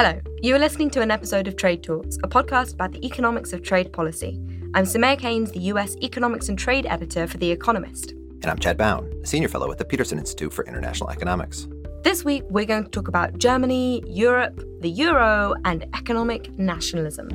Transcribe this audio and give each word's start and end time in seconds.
Hello, 0.00 0.20
you 0.40 0.54
are 0.54 0.60
listening 0.60 0.90
to 0.90 1.00
an 1.00 1.10
episode 1.10 1.48
of 1.48 1.56
Trade 1.56 1.82
Talks, 1.82 2.18
a 2.22 2.28
podcast 2.28 2.72
about 2.74 2.92
the 2.92 3.04
economics 3.04 3.52
of 3.52 3.64
trade 3.64 3.92
policy. 3.92 4.40
I'm 4.72 4.84
Soumaya 4.84 5.18
Keynes, 5.18 5.50
the 5.50 5.58
US 5.72 5.96
Economics 5.96 6.48
and 6.48 6.56
Trade 6.56 6.86
Editor 6.86 7.26
for 7.26 7.36
The 7.38 7.50
Economist. 7.50 8.12
And 8.12 8.46
I'm 8.46 8.60
Chad 8.60 8.78
Bown, 8.78 9.12
a 9.24 9.26
senior 9.26 9.48
fellow 9.48 9.72
at 9.72 9.78
the 9.78 9.84
Peterson 9.84 10.20
Institute 10.20 10.52
for 10.52 10.64
International 10.66 11.10
Economics. 11.10 11.66
This 12.04 12.24
week, 12.24 12.44
we're 12.48 12.64
going 12.64 12.84
to 12.84 12.90
talk 12.90 13.08
about 13.08 13.38
Germany, 13.38 14.04
Europe, 14.06 14.62
the 14.80 14.88
euro, 14.88 15.56
and 15.64 15.84
economic 15.96 16.56
nationalism. 16.56 17.28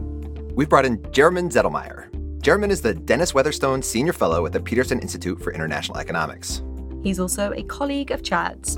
We've 0.55 0.69
brought 0.69 0.85
in 0.85 0.99
Jeromin 1.11 1.51
Zettelmeyer. 1.51 2.09
Jeromin 2.39 2.69
is 2.69 2.79
the 2.79 2.93
Dennis 2.93 3.33
Weatherstone 3.33 3.81
Senior 3.81 4.13
Fellow 4.13 4.45
at 4.45 4.53
the 4.53 4.61
Peterson 4.61 5.01
Institute 5.01 5.41
for 5.41 5.51
International 5.51 5.97
Economics. 5.97 6.61
He's 7.03 7.19
also 7.19 7.51
a 7.57 7.63
colleague 7.63 8.11
of 8.11 8.23
Chad's. 8.23 8.77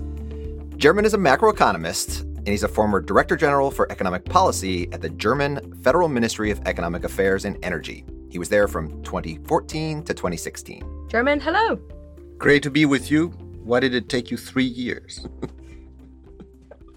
Jeromin 0.71 1.04
is 1.04 1.13
a 1.13 1.20
macroeconomist, 1.20 2.34
and 2.46 2.52
he's 2.52 2.64
a 2.64 2.68
former 2.68 3.02
Director 3.02 3.36
General 3.36 3.71
for 3.71 3.91
Economic 3.91 4.23
Policy 4.23 4.88
at 4.91 5.02
the 5.02 5.09
German 5.09 5.74
Federal 5.82 6.07
Ministry 6.07 6.52
of 6.52 6.61
Economic 6.68 7.04
Affairs 7.04 7.43
and 7.43 7.57
Energy. 7.65 8.06
He 8.29 8.38
was 8.38 8.50
there 8.50 8.68
from 8.68 9.02
2014 9.02 10.04
to 10.04 10.14
2016. 10.14 10.82
Jeromin, 11.07 11.42
hello. 11.42 11.79
Great 12.38 12.61
to 12.61 12.69
be 12.69 12.86
with 12.86 13.10
you. 13.10 13.29
Why 13.64 13.79
did 13.79 13.96
it 13.96 14.10
take 14.10 14.29
you 14.29 14.38
three 14.38 14.64
years? 14.64 15.25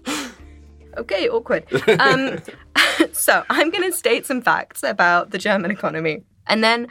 okay, 0.97 1.27
awkward. 1.29 1.65
Um, 1.99 2.37
so 3.11 3.43
I'm 3.49 3.71
going 3.71 3.89
to 3.89 3.97
state 3.97 4.27
some 4.27 4.43
facts 4.43 4.83
about 4.83 5.31
the 5.31 5.39
German 5.39 5.71
economy. 5.71 6.21
And 6.45 6.63
then 6.63 6.87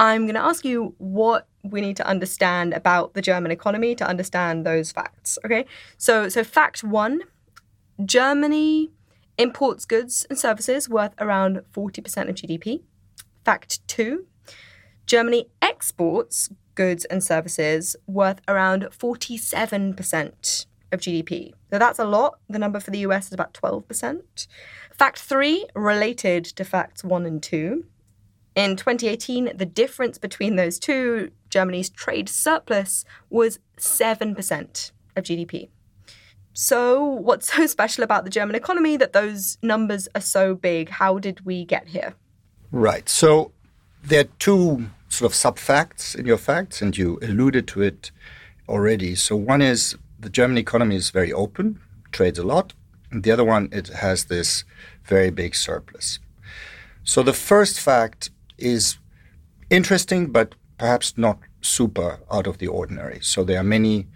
I'm 0.00 0.22
going 0.22 0.34
to 0.34 0.42
ask 0.42 0.64
you 0.64 0.96
what 0.98 1.46
we 1.62 1.80
need 1.80 1.96
to 1.98 2.06
understand 2.06 2.74
about 2.74 3.14
the 3.14 3.22
German 3.22 3.52
economy 3.52 3.94
to 3.94 4.04
understand 4.04 4.66
those 4.66 4.90
facts. 4.90 5.38
Okay. 5.44 5.66
So, 5.98 6.28
so 6.28 6.42
fact 6.42 6.82
one 6.82 7.20
Germany 8.04 8.90
imports 9.38 9.84
goods 9.84 10.26
and 10.28 10.38
services 10.38 10.88
worth 10.88 11.14
around 11.18 11.62
40% 11.72 12.28
of 12.28 12.34
GDP. 12.34 12.82
Fact 13.44 13.86
two 13.88 14.26
Germany 15.06 15.48
exports 15.60 16.50
goods 16.74 17.04
and 17.06 17.22
services 17.22 17.96
worth 18.06 18.40
around 18.48 18.84
47% 18.84 20.66
of 20.92 21.00
GDP. 21.00 21.52
So 21.70 21.78
that's 21.78 21.98
a 21.98 22.04
lot. 22.04 22.38
The 22.48 22.58
number 22.58 22.80
for 22.80 22.90
the 22.90 23.00
US 23.00 23.26
is 23.26 23.32
about 23.32 23.54
12%. 23.54 24.46
Fact 24.94 25.18
three, 25.18 25.66
related 25.74 26.44
to 26.44 26.64
facts 26.64 27.02
one 27.02 27.26
and 27.26 27.42
two. 27.42 27.84
In 28.54 28.76
2018, 28.76 29.56
the 29.56 29.64
difference 29.64 30.18
between 30.18 30.56
those 30.56 30.78
two, 30.78 31.30
Germany's 31.48 31.88
trade 31.88 32.28
surplus, 32.28 33.04
was 33.30 33.58
7% 33.78 34.92
of 35.16 35.24
GDP. 35.24 35.68
So, 36.52 37.02
what's 37.02 37.52
so 37.56 37.66
special 37.66 38.04
about 38.04 38.24
the 38.24 38.30
German 38.30 38.54
economy 38.56 38.96
that 38.96 39.12
those 39.12 39.58
numbers 39.62 40.08
are 40.14 40.20
so 40.20 40.54
big? 40.54 40.88
How 40.88 41.18
did 41.18 41.44
we 41.44 41.64
get 41.64 41.88
here? 41.88 42.14
Right. 42.70 43.08
So, 43.08 43.52
there 44.04 44.20
are 44.20 44.28
two 44.38 44.90
sort 45.08 45.30
of 45.30 45.34
sub 45.34 45.58
facts 45.58 46.14
in 46.14 46.26
your 46.26 46.38
facts, 46.38 46.82
and 46.82 46.96
you 46.96 47.18
alluded 47.22 47.68
to 47.68 47.82
it 47.82 48.10
already. 48.68 49.14
So, 49.14 49.36
one 49.36 49.62
is 49.62 49.96
the 50.18 50.30
German 50.30 50.58
economy 50.58 50.96
is 50.96 51.10
very 51.10 51.32
open, 51.32 51.80
trades 52.12 52.38
a 52.38 52.44
lot. 52.44 52.74
And 53.10 53.22
the 53.22 53.30
other 53.30 53.44
one, 53.44 53.68
it 53.72 53.88
has 53.88 54.24
this 54.24 54.64
very 55.04 55.30
big 55.30 55.54
surplus. 55.54 56.18
So, 57.04 57.22
the 57.22 57.32
first 57.32 57.80
fact 57.80 58.30
is 58.58 58.98
interesting, 59.70 60.28
but 60.28 60.54
perhaps 60.78 61.18
not 61.18 61.38
super 61.60 62.20
out 62.30 62.46
of 62.46 62.58
the 62.58 62.68
ordinary. 62.68 63.20
So, 63.20 63.44
there 63.44 63.60
are 63.60 63.64
many 63.64 64.06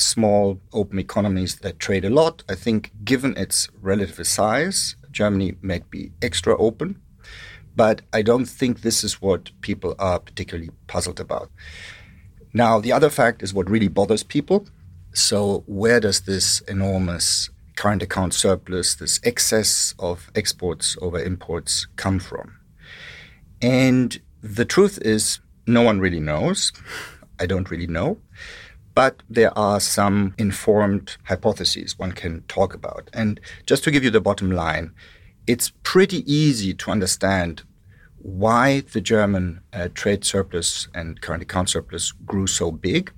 small 0.00 0.60
open 0.72 0.98
economies 0.98 1.56
that 1.56 1.78
trade 1.78 2.04
a 2.04 2.10
lot. 2.10 2.42
I 2.48 2.54
think, 2.54 2.92
given 3.04 3.36
its 3.36 3.68
relative 3.80 4.26
size, 4.26 4.96
Germany 5.10 5.56
might 5.62 5.90
be 5.90 6.12
extra 6.22 6.56
open. 6.56 7.00
But 7.76 8.02
I 8.12 8.22
don't 8.22 8.46
think 8.46 8.80
this 8.80 9.04
is 9.04 9.22
what 9.22 9.50
people 9.60 9.94
are 9.98 10.18
particularly 10.18 10.70
puzzled 10.86 11.20
about. 11.20 11.50
Now, 12.52 12.80
the 12.80 12.92
other 12.92 13.10
fact 13.10 13.42
is 13.42 13.54
what 13.54 13.70
really 13.70 13.88
bothers 13.88 14.22
people. 14.22 14.66
So, 15.12 15.62
where 15.66 16.00
does 16.00 16.22
this 16.22 16.60
enormous 16.62 17.50
current 17.76 18.02
account 18.02 18.34
surplus, 18.34 18.94
this 18.94 19.20
excess 19.22 19.94
of 19.98 20.30
exports 20.34 20.96
over 21.00 21.18
imports, 21.18 21.86
come 21.96 22.18
from? 22.18 22.58
And 23.62 24.20
the 24.42 24.64
truth 24.64 24.98
is, 25.02 25.40
no 25.66 25.82
one 25.82 26.00
really 26.00 26.20
knows. 26.20 26.72
I 27.38 27.46
don't 27.46 27.70
really 27.70 27.86
know. 27.86 28.18
But 29.00 29.22
there 29.30 29.56
are 29.58 29.80
some 29.80 30.34
informed 30.36 31.16
hypotheses 31.24 31.98
one 31.98 32.12
can 32.12 32.42
talk 32.48 32.74
about. 32.74 33.08
And 33.14 33.40
just 33.64 33.82
to 33.84 33.90
give 33.90 34.04
you 34.04 34.10
the 34.10 34.20
bottom 34.20 34.50
line, 34.50 34.92
it's 35.46 35.72
pretty 35.82 36.20
easy 36.30 36.74
to 36.74 36.90
understand 36.90 37.62
why 38.18 38.80
the 38.80 39.00
German 39.00 39.62
uh, 39.72 39.88
trade 39.94 40.22
surplus 40.26 40.88
and 40.94 41.22
current 41.22 41.42
account 41.44 41.70
surplus 41.70 42.12
grew 42.12 42.46
so 42.46 42.70
big. 42.70 43.10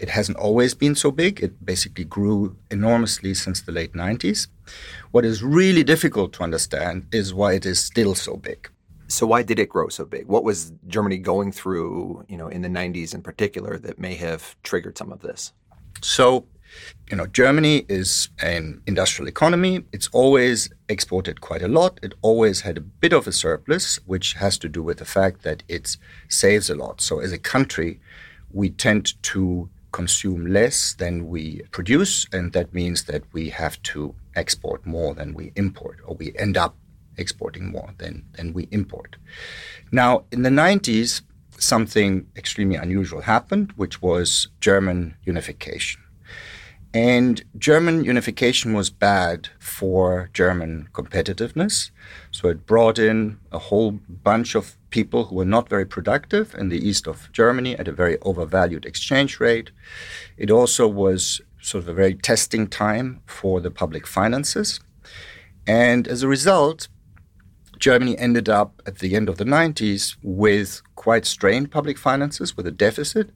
It 0.00 0.08
hasn't 0.08 0.36
always 0.36 0.74
been 0.74 0.96
so 0.96 1.12
big. 1.12 1.40
It 1.40 1.64
basically 1.64 2.06
grew 2.06 2.56
enormously 2.68 3.32
since 3.34 3.60
the 3.60 3.70
late 3.70 3.92
90s. 3.92 4.48
What 5.12 5.24
is 5.24 5.44
really 5.44 5.84
difficult 5.84 6.32
to 6.32 6.42
understand 6.42 7.06
is 7.12 7.32
why 7.32 7.52
it 7.52 7.64
is 7.64 7.78
still 7.78 8.16
so 8.16 8.36
big. 8.36 8.68
So 9.10 9.26
why 9.26 9.42
did 9.42 9.58
it 9.58 9.68
grow 9.68 9.88
so 9.88 10.04
big? 10.04 10.26
What 10.28 10.44
was 10.44 10.72
Germany 10.86 11.18
going 11.18 11.50
through, 11.52 12.24
you 12.28 12.36
know, 12.36 12.48
in 12.48 12.62
the 12.62 12.68
90s 12.68 13.12
in 13.14 13.22
particular 13.22 13.76
that 13.78 13.98
may 13.98 14.14
have 14.14 14.56
triggered 14.62 14.96
some 14.96 15.12
of 15.12 15.20
this? 15.20 15.52
So, 16.00 16.46
you 17.10 17.16
know, 17.16 17.26
Germany 17.26 17.84
is 17.88 18.28
an 18.40 18.80
industrial 18.86 19.28
economy. 19.28 19.84
It's 19.92 20.08
always 20.12 20.70
exported 20.88 21.40
quite 21.40 21.62
a 21.62 21.68
lot. 21.68 21.98
It 22.02 22.14
always 22.22 22.60
had 22.60 22.78
a 22.78 22.80
bit 22.80 23.12
of 23.12 23.26
a 23.26 23.32
surplus, 23.32 23.96
which 24.06 24.34
has 24.34 24.56
to 24.58 24.68
do 24.68 24.82
with 24.82 24.98
the 24.98 25.04
fact 25.04 25.42
that 25.42 25.64
it 25.68 25.96
saves 26.28 26.70
a 26.70 26.76
lot. 26.76 27.00
So 27.00 27.18
as 27.18 27.32
a 27.32 27.38
country, 27.38 28.00
we 28.52 28.70
tend 28.70 29.20
to 29.24 29.68
consume 29.92 30.46
less 30.46 30.94
than 30.94 31.26
we 31.26 31.62
produce, 31.72 32.26
and 32.32 32.52
that 32.52 32.72
means 32.72 33.04
that 33.04 33.24
we 33.32 33.48
have 33.48 33.82
to 33.82 34.14
export 34.36 34.86
more 34.86 35.14
than 35.14 35.34
we 35.34 35.52
import, 35.56 35.98
or 36.06 36.14
we 36.14 36.32
end 36.38 36.56
up 36.56 36.76
exporting 37.20 37.70
more 37.70 37.94
than, 37.98 38.24
than 38.32 38.52
we 38.52 38.68
import. 38.70 39.16
Now, 39.92 40.24
in 40.32 40.42
the 40.42 40.50
90s, 40.50 41.22
something 41.58 42.26
extremely 42.36 42.76
unusual 42.76 43.22
happened, 43.22 43.72
which 43.76 44.00
was 44.02 44.48
German 44.60 45.14
unification. 45.24 46.00
And 46.92 47.44
German 47.56 48.02
unification 48.04 48.72
was 48.72 48.90
bad 48.90 49.48
for 49.60 50.28
German 50.32 50.88
competitiveness. 50.92 51.90
So 52.32 52.48
it 52.48 52.66
brought 52.66 52.98
in 52.98 53.38
a 53.52 53.60
whole 53.60 53.92
bunch 54.08 54.56
of 54.56 54.76
people 54.90 55.26
who 55.26 55.36
were 55.36 55.44
not 55.44 55.68
very 55.68 55.86
productive 55.86 56.52
in 56.56 56.68
the 56.68 56.84
east 56.88 57.06
of 57.06 57.30
Germany 57.32 57.76
at 57.76 57.86
a 57.86 57.92
very 57.92 58.18
overvalued 58.22 58.84
exchange 58.84 59.38
rate. 59.38 59.70
It 60.36 60.50
also 60.50 60.88
was 60.88 61.40
sort 61.60 61.84
of 61.84 61.88
a 61.88 61.94
very 61.94 62.14
testing 62.14 62.66
time 62.66 63.22
for 63.26 63.60
the 63.60 63.70
public 63.70 64.04
finances. 64.04 64.80
And 65.66 66.08
as 66.08 66.24
a 66.24 66.28
result, 66.28 66.88
Germany 67.80 68.16
ended 68.18 68.48
up 68.48 68.82
at 68.86 68.98
the 68.98 69.16
end 69.16 69.28
of 69.28 69.38
the 69.38 69.44
90s 69.44 70.16
with 70.22 70.82
quite 70.94 71.24
strained 71.24 71.70
public 71.70 71.98
finances, 71.98 72.56
with 72.56 72.66
a 72.66 72.70
deficit, 72.70 73.30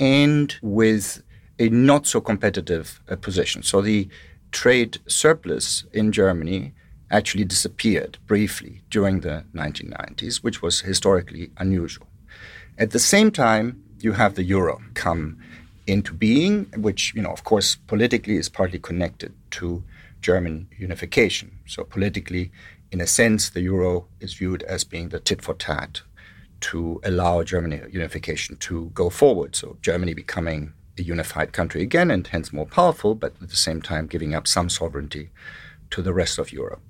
and 0.00 0.56
with 0.62 1.22
a 1.58 1.68
not 1.68 2.06
so 2.06 2.20
competitive 2.20 3.00
uh, 3.08 3.16
position. 3.16 3.62
So 3.62 3.82
the 3.82 4.08
trade 4.52 4.98
surplus 5.06 5.84
in 5.92 6.12
Germany 6.12 6.72
actually 7.10 7.44
disappeared 7.44 8.18
briefly 8.26 8.82
during 8.90 9.20
the 9.20 9.44
1990s, 9.54 10.36
which 10.42 10.62
was 10.62 10.80
historically 10.80 11.50
unusual. 11.58 12.06
At 12.78 12.92
the 12.92 12.98
same 12.98 13.30
time, 13.30 13.82
you 14.00 14.12
have 14.12 14.34
the 14.34 14.44
euro 14.44 14.80
come 14.94 15.38
into 15.86 16.12
being, 16.12 16.66
which, 16.76 17.12
you 17.14 17.22
know, 17.22 17.32
of 17.32 17.44
course, 17.44 17.74
politically 17.74 18.36
is 18.36 18.48
partly 18.48 18.78
connected 18.78 19.32
to 19.50 19.82
German 20.20 20.68
unification. 20.76 21.58
So 21.66 21.84
politically, 21.84 22.50
in 22.90 23.00
a 23.00 23.06
sense, 23.06 23.50
the 23.50 23.60
euro 23.60 24.06
is 24.20 24.34
viewed 24.34 24.62
as 24.62 24.84
being 24.84 25.10
the 25.10 25.20
tit 25.20 25.42
for 25.42 25.54
tat 25.54 26.02
to 26.60 27.00
allow 27.04 27.42
Germany 27.42 27.80
unification 27.90 28.56
to 28.56 28.90
go 28.94 29.10
forward. 29.10 29.54
So 29.54 29.76
Germany 29.82 30.14
becoming 30.14 30.72
a 30.98 31.02
unified 31.02 31.52
country 31.52 31.82
again 31.82 32.10
and 32.10 32.26
hence 32.26 32.52
more 32.52 32.66
powerful, 32.66 33.14
but 33.14 33.34
at 33.40 33.50
the 33.50 33.56
same 33.56 33.80
time 33.80 34.06
giving 34.06 34.34
up 34.34 34.46
some 34.46 34.68
sovereignty 34.68 35.30
to 35.90 36.02
the 36.02 36.12
rest 36.12 36.38
of 36.38 36.52
Europe. 36.52 36.82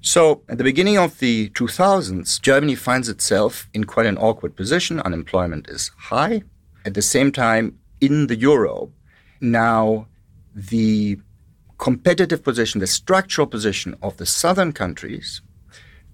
So 0.00 0.42
at 0.48 0.58
the 0.58 0.64
beginning 0.64 0.98
of 0.98 1.18
the 1.18 1.50
2000s, 1.50 2.40
Germany 2.40 2.74
finds 2.74 3.08
itself 3.08 3.68
in 3.74 3.84
quite 3.84 4.06
an 4.06 4.16
awkward 4.16 4.56
position. 4.56 5.00
Unemployment 5.00 5.68
is 5.68 5.90
high. 5.96 6.42
At 6.84 6.94
the 6.94 7.02
same 7.02 7.30
time, 7.30 7.78
in 8.00 8.26
the 8.26 8.36
euro, 8.36 8.92
now 9.40 10.06
the 10.54 11.18
competitive 11.80 12.44
position, 12.44 12.78
the 12.78 12.86
structural 12.86 13.46
position 13.46 13.96
of 14.02 14.18
the 14.18 14.26
southern 14.26 14.72
countries 14.72 15.40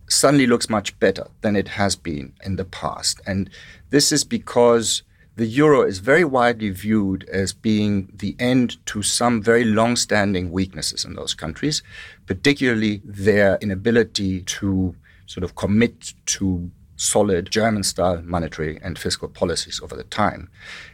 suddenly 0.08 0.46
looks 0.46 0.70
much 0.70 0.96
better 1.00 1.26
than 1.40 1.56
it 1.56 1.66
has 1.66 1.96
been 1.96 2.32
in 2.44 2.54
the 2.54 2.64
past. 2.64 3.20
And 3.26 3.50
this 3.90 4.12
is 4.12 4.22
because 4.22 5.02
the 5.34 5.44
euro 5.44 5.82
is 5.82 5.98
very 5.98 6.24
widely 6.24 6.70
viewed 6.70 7.28
as 7.28 7.52
being 7.52 8.10
the 8.14 8.36
end 8.38 8.76
to 8.86 9.02
some 9.02 9.42
very 9.42 9.64
long 9.64 9.96
standing 9.96 10.52
weaknesses 10.52 11.04
in 11.04 11.14
those 11.14 11.34
countries, 11.34 11.82
particularly 12.26 13.02
their 13.04 13.58
inability 13.60 14.42
to 14.42 14.94
sort 15.26 15.42
of 15.42 15.56
commit 15.56 16.14
to 16.26 16.70
solid 16.96 17.50
German 17.50 17.82
style 17.82 18.22
monetary 18.22 18.78
and 18.82 18.98
fiscal 18.98 19.28
policies 19.28 19.80
over 19.82 19.94
the 19.94 20.04
time. 20.04 20.48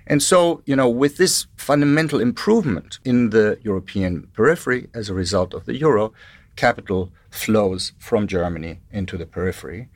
And 0.06 0.22
so, 0.22 0.62
you 0.66 0.76
know, 0.76 0.88
with 0.88 1.16
this 1.16 1.46
fundamental 1.56 2.20
improvement 2.20 2.98
in 3.04 3.30
the 3.30 3.58
European 3.62 4.28
periphery 4.34 4.88
as 4.94 5.08
a 5.08 5.14
result 5.14 5.54
of 5.54 5.64
the 5.64 5.76
euro, 5.76 6.12
capital 6.56 7.10
flows 7.30 7.92
from 7.98 8.26
Germany 8.26 8.80
into 8.90 9.16
the 9.16 9.26
periphery. 9.26 9.88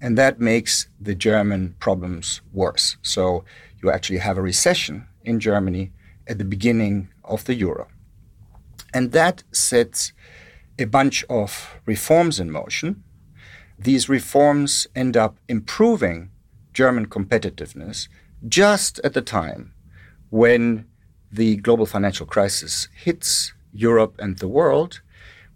And 0.00 0.16
that 0.18 0.38
makes 0.38 0.88
the 1.00 1.14
German 1.14 1.74
problems 1.80 2.40
worse. 2.52 2.96
So 3.02 3.44
you 3.82 3.90
actually 3.90 4.18
have 4.18 4.38
a 4.38 4.42
recession 4.42 5.06
in 5.24 5.40
Germany 5.40 5.92
at 6.26 6.38
the 6.38 6.44
beginning 6.44 7.08
of 7.24 7.44
the 7.44 7.54
euro. 7.54 7.88
And 8.92 9.12
that 9.12 9.42
sets 9.52 10.12
a 10.78 10.84
bunch 10.84 11.24
of 11.28 11.74
reforms 11.86 12.38
in 12.38 12.50
motion. 12.50 13.02
These 13.78 14.08
reforms 14.08 14.86
end 14.94 15.16
up 15.16 15.38
improving 15.48 16.30
German 16.72 17.06
competitiveness 17.06 18.08
just 18.48 19.00
at 19.04 19.14
the 19.14 19.22
time 19.22 19.72
when 20.30 20.86
the 21.30 21.56
global 21.56 21.86
financial 21.86 22.26
crisis 22.26 22.88
hits 22.94 23.52
Europe 23.72 24.14
and 24.18 24.38
the 24.38 24.48
world 24.48 25.00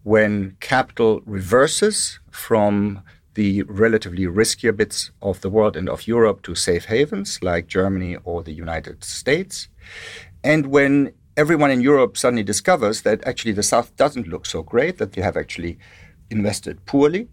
when 0.02 0.56
capital 0.60 1.20
reverses 1.26 2.18
from 2.30 3.02
the 3.34 3.62
relatively 3.64 4.24
riskier 4.24 4.76
bits 4.76 5.10
of 5.22 5.40
the 5.42 5.50
world 5.50 5.76
and 5.76 5.88
of 5.88 6.08
Europe 6.08 6.42
to 6.42 6.54
safe 6.54 6.86
havens 6.86 7.42
like 7.42 7.66
Germany 7.66 8.16
or 8.24 8.42
the 8.42 8.52
United 8.52 9.04
States, 9.04 9.68
and 10.42 10.66
when 10.66 11.12
everyone 11.36 11.70
in 11.70 11.80
Europe 11.80 12.16
suddenly 12.16 12.42
discovers 12.42 13.02
that 13.02 13.24
actually 13.24 13.52
the 13.52 13.62
South 13.62 13.94
doesn't 13.96 14.26
look 14.26 14.44
so 14.46 14.62
great, 14.62 14.98
that 14.98 15.12
they 15.12 15.22
have 15.22 15.36
actually 15.36 15.78
invested 16.30 16.84
poorly. 16.84 17.28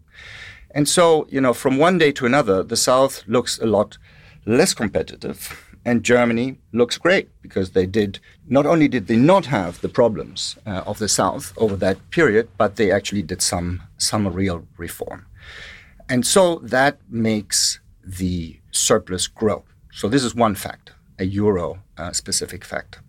And 0.76 0.88
so, 0.88 1.26
you 1.30 1.42
know, 1.42 1.54
from 1.54 1.78
one 1.78 1.98
day 1.98 2.12
to 2.12 2.26
another, 2.26 2.62
the 2.62 2.76
South 2.76 3.24
looks 3.26 3.58
a 3.58 3.66
lot 3.66 3.98
less 4.46 4.74
competitive 4.74 5.66
and 5.86 6.04
Germany 6.04 6.58
looks 6.74 6.98
great 6.98 7.30
because 7.42 7.72
they 7.72 7.86
did 7.86 8.20
not 8.48 8.66
only 8.66 8.88
did 8.88 9.08
they 9.08 9.16
not 9.16 9.46
have 9.46 9.80
the 9.82 9.90
problems 9.90 10.58
uh, 10.66 10.82
of 10.86 10.98
the 10.98 11.08
South 11.08 11.54
over 11.58 11.76
that 11.78 12.10
period, 12.10 12.50
but 12.58 12.76
they 12.76 12.92
actually 12.92 13.22
did 13.22 13.42
some 13.42 13.84
some 13.98 14.28
real 14.28 14.68
reform, 14.78 15.28
and 16.10 16.26
so 16.26 16.56
that 16.56 16.98
makes 17.10 17.80
the 18.04 18.60
surplus 18.72 19.28
grow. 19.28 19.64
So 19.92 20.10
this 20.10 20.24
is 20.24 20.36
one 20.36 20.56
factor, 20.56 20.94
a 21.20 21.26
euro 21.26 21.80
uh, 21.98 22.12
specific 22.12 22.66
factor. 22.66 23.00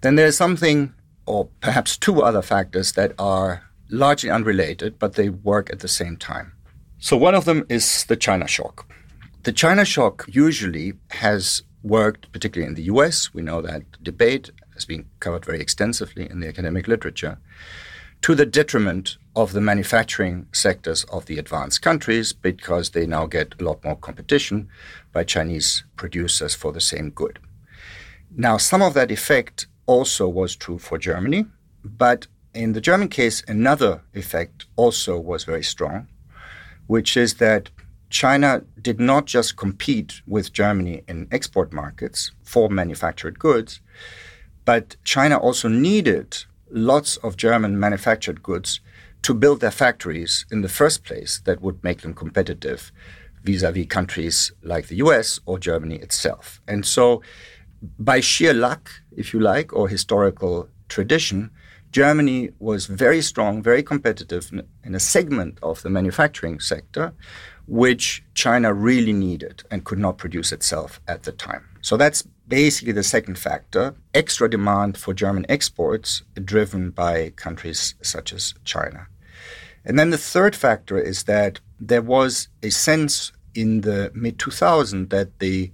Then 0.00 0.16
there's 0.16 0.36
something, 0.36 0.92
or 1.24 1.48
perhaps 1.60 1.96
two 1.96 2.20
other 2.20 2.42
factors 2.42 2.92
that 2.92 3.12
are 3.18 3.62
largely 3.90 4.30
unrelated, 4.30 4.98
but 4.98 5.14
they 5.14 5.28
work 5.28 5.70
at 5.70 5.80
the 5.80 5.88
same 5.88 6.16
time. 6.16 6.52
So 6.98 7.16
one 7.16 7.34
of 7.34 7.44
them 7.44 7.66
is 7.68 8.04
the 8.04 8.16
China 8.16 8.48
shock. 8.48 8.90
The 9.42 9.52
China 9.52 9.84
shock 9.84 10.24
usually 10.28 10.94
has 11.10 11.62
worked, 11.82 12.32
particularly 12.32 12.68
in 12.68 12.74
the 12.74 12.84
US. 12.94 13.34
We 13.34 13.42
know 13.42 13.60
that 13.60 13.82
debate 14.02 14.50
has 14.72 14.84
been 14.84 15.06
covered 15.20 15.44
very 15.44 15.60
extensively 15.60 16.28
in 16.30 16.40
the 16.40 16.48
academic 16.48 16.88
literature, 16.88 17.38
to 18.22 18.34
the 18.34 18.46
detriment 18.46 19.18
of 19.36 19.52
the 19.52 19.60
manufacturing 19.60 20.46
sectors 20.50 21.04
of 21.04 21.26
the 21.26 21.38
advanced 21.38 21.82
countries 21.82 22.32
because 22.32 22.90
they 22.90 23.06
now 23.06 23.26
get 23.26 23.54
a 23.60 23.64
lot 23.64 23.84
more 23.84 23.96
competition 23.96 24.66
by 25.12 25.22
Chinese 25.24 25.84
producers 25.96 26.54
for 26.54 26.72
the 26.72 26.80
same 26.80 27.10
good. 27.10 27.38
Now, 28.34 28.56
some 28.56 28.80
of 28.80 28.94
that 28.94 29.10
effect 29.10 29.66
also 29.84 30.26
was 30.26 30.56
true 30.56 30.78
for 30.78 30.96
Germany, 30.96 31.44
but 31.84 32.26
in 32.54 32.72
the 32.72 32.80
German 32.80 33.08
case, 33.08 33.42
another 33.48 34.02
effect 34.14 34.66
also 34.76 35.18
was 35.18 35.44
very 35.44 35.62
strong, 35.62 36.08
which 36.86 37.16
is 37.16 37.34
that 37.34 37.70
China 38.10 38.62
did 38.80 39.00
not 39.00 39.26
just 39.26 39.56
compete 39.56 40.22
with 40.26 40.52
Germany 40.52 41.02
in 41.08 41.26
export 41.32 41.72
markets 41.72 42.30
for 42.44 42.68
manufactured 42.68 43.38
goods, 43.38 43.80
but 44.64 44.96
China 45.04 45.36
also 45.36 45.68
needed 45.68 46.44
lots 46.70 47.16
of 47.18 47.36
German 47.36 47.78
manufactured 47.78 48.42
goods 48.42 48.80
to 49.22 49.34
build 49.34 49.60
their 49.60 49.70
factories 49.70 50.46
in 50.50 50.60
the 50.60 50.68
first 50.68 51.04
place 51.04 51.40
that 51.44 51.60
would 51.60 51.82
make 51.82 52.02
them 52.02 52.14
competitive 52.14 52.92
vis 53.42 53.62
a 53.62 53.72
vis 53.72 53.86
countries 53.86 54.52
like 54.62 54.86
the 54.86 54.96
US 54.96 55.40
or 55.46 55.58
Germany 55.58 55.96
itself. 55.96 56.60
And 56.68 56.86
so, 56.86 57.22
by 57.98 58.20
sheer 58.20 58.54
luck, 58.54 58.90
if 59.16 59.34
you 59.34 59.40
like, 59.40 59.72
or 59.72 59.88
historical 59.88 60.68
tradition, 60.88 61.50
Germany 61.94 62.50
was 62.58 62.86
very 62.86 63.22
strong, 63.22 63.62
very 63.62 63.80
competitive 63.80 64.50
in 64.82 64.96
a 64.96 64.98
segment 64.98 65.60
of 65.62 65.80
the 65.82 65.90
manufacturing 65.90 66.58
sector 66.58 67.12
which 67.68 68.24
China 68.34 68.74
really 68.74 69.12
needed 69.12 69.62
and 69.70 69.84
could 69.84 70.00
not 70.00 70.18
produce 70.18 70.50
itself 70.50 71.00
at 71.06 71.22
the 71.22 71.30
time. 71.30 71.64
So 71.82 71.96
that's 71.96 72.26
basically 72.48 72.92
the 72.92 73.04
second 73.04 73.38
factor 73.38 73.94
extra 74.12 74.50
demand 74.50 74.98
for 74.98 75.14
German 75.14 75.46
exports 75.48 76.24
driven 76.44 76.90
by 76.90 77.30
countries 77.36 77.94
such 78.02 78.32
as 78.32 78.54
China. 78.64 79.06
And 79.84 79.96
then 79.96 80.10
the 80.10 80.18
third 80.18 80.56
factor 80.56 80.98
is 80.98 81.22
that 81.22 81.60
there 81.78 82.02
was 82.02 82.48
a 82.60 82.70
sense 82.70 83.30
in 83.54 83.82
the 83.82 84.10
mid 84.16 84.38
2000s 84.38 85.10
that 85.10 85.38
the 85.38 85.70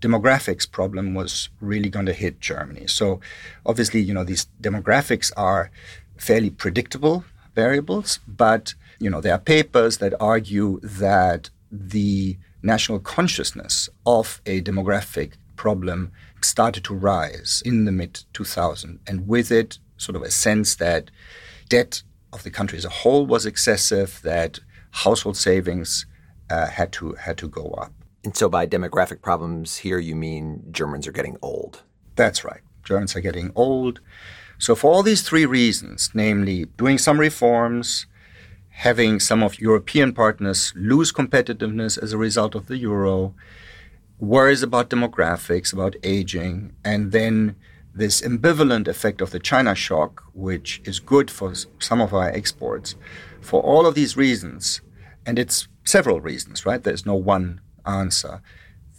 demographics 0.00 0.70
problem 0.70 1.14
was 1.14 1.48
really 1.60 1.88
going 1.88 2.06
to 2.06 2.12
hit 2.12 2.40
Germany. 2.40 2.86
So 2.86 3.20
obviously, 3.66 4.00
you 4.00 4.14
know, 4.14 4.24
these 4.24 4.46
demographics 4.60 5.30
are 5.36 5.70
fairly 6.16 6.50
predictable 6.50 7.24
variables, 7.54 8.20
but 8.26 8.74
you 8.98 9.08
know, 9.10 9.20
there 9.20 9.34
are 9.34 9.38
papers 9.38 9.98
that 9.98 10.14
argue 10.20 10.80
that 10.82 11.50
the 11.70 12.36
national 12.62 13.00
consciousness 13.00 13.88
of 14.04 14.40
a 14.44 14.60
demographic 14.60 15.32
problem 15.56 16.12
started 16.42 16.84
to 16.84 16.94
rise 16.94 17.62
in 17.64 17.84
the 17.84 17.92
mid 17.92 18.24
2000s, 18.34 18.98
and 19.06 19.26
with 19.26 19.50
it, 19.50 19.78
sort 19.96 20.16
of 20.16 20.22
a 20.22 20.30
sense 20.30 20.74
that 20.76 21.10
debt 21.68 22.02
of 22.32 22.42
the 22.42 22.50
country 22.50 22.78
as 22.78 22.84
a 22.84 22.90
whole 22.90 23.26
was 23.26 23.46
excessive, 23.46 24.20
that 24.22 24.60
household 24.90 25.36
savings 25.36 26.06
uh, 26.50 26.66
had 26.66 26.92
to 26.92 27.12
had 27.14 27.38
to 27.38 27.48
go 27.48 27.70
up. 27.84 27.92
And 28.24 28.36
so, 28.36 28.48
by 28.48 28.66
demographic 28.66 29.22
problems 29.22 29.78
here, 29.78 29.98
you 29.98 30.14
mean 30.14 30.64
Germans 30.70 31.06
are 31.06 31.12
getting 31.12 31.36
old? 31.40 31.82
That's 32.16 32.44
right. 32.44 32.60
Germans 32.84 33.16
are 33.16 33.20
getting 33.20 33.50
old. 33.54 34.00
So, 34.58 34.74
for 34.74 34.92
all 34.92 35.02
these 35.02 35.22
three 35.22 35.46
reasons, 35.46 36.10
namely 36.12 36.66
doing 36.76 36.98
some 36.98 37.18
reforms, 37.18 38.06
having 38.68 39.20
some 39.20 39.42
of 39.42 39.58
European 39.58 40.12
partners 40.12 40.72
lose 40.76 41.12
competitiveness 41.12 42.02
as 42.02 42.12
a 42.12 42.18
result 42.18 42.54
of 42.54 42.66
the 42.66 42.76
euro, 42.76 43.34
worries 44.18 44.62
about 44.62 44.90
demographics, 44.90 45.72
about 45.72 45.96
aging, 46.02 46.74
and 46.84 47.12
then 47.12 47.56
this 47.94 48.20
ambivalent 48.20 48.86
effect 48.86 49.20
of 49.20 49.30
the 49.30 49.40
China 49.40 49.74
shock, 49.74 50.22
which 50.34 50.80
is 50.84 51.00
good 51.00 51.30
for 51.30 51.54
some 51.78 52.00
of 52.00 52.12
our 52.12 52.28
exports. 52.30 52.94
For 53.40 53.62
all 53.62 53.86
of 53.86 53.94
these 53.94 54.16
reasons, 54.16 54.82
and 55.26 55.38
it's 55.38 55.68
several 55.84 56.20
reasons, 56.20 56.66
right? 56.66 56.82
There's 56.82 57.06
no 57.06 57.14
one 57.14 57.60
answer. 57.86 58.42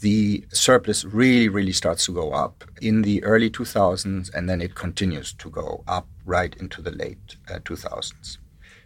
The 0.01 0.45
surplus 0.51 1.05
really, 1.05 1.47
really 1.47 1.71
starts 1.71 2.05
to 2.05 2.13
go 2.13 2.31
up 2.31 2.63
in 2.81 3.03
the 3.03 3.23
early 3.23 3.49
2000s, 3.49 4.33
and 4.33 4.49
then 4.49 4.61
it 4.61 4.73
continues 4.73 5.33
to 5.33 5.49
go 5.49 5.83
up 5.87 6.07
right 6.25 6.55
into 6.57 6.81
the 6.81 6.91
late 6.91 7.35
uh, 7.49 7.59
2000s. 7.59 8.37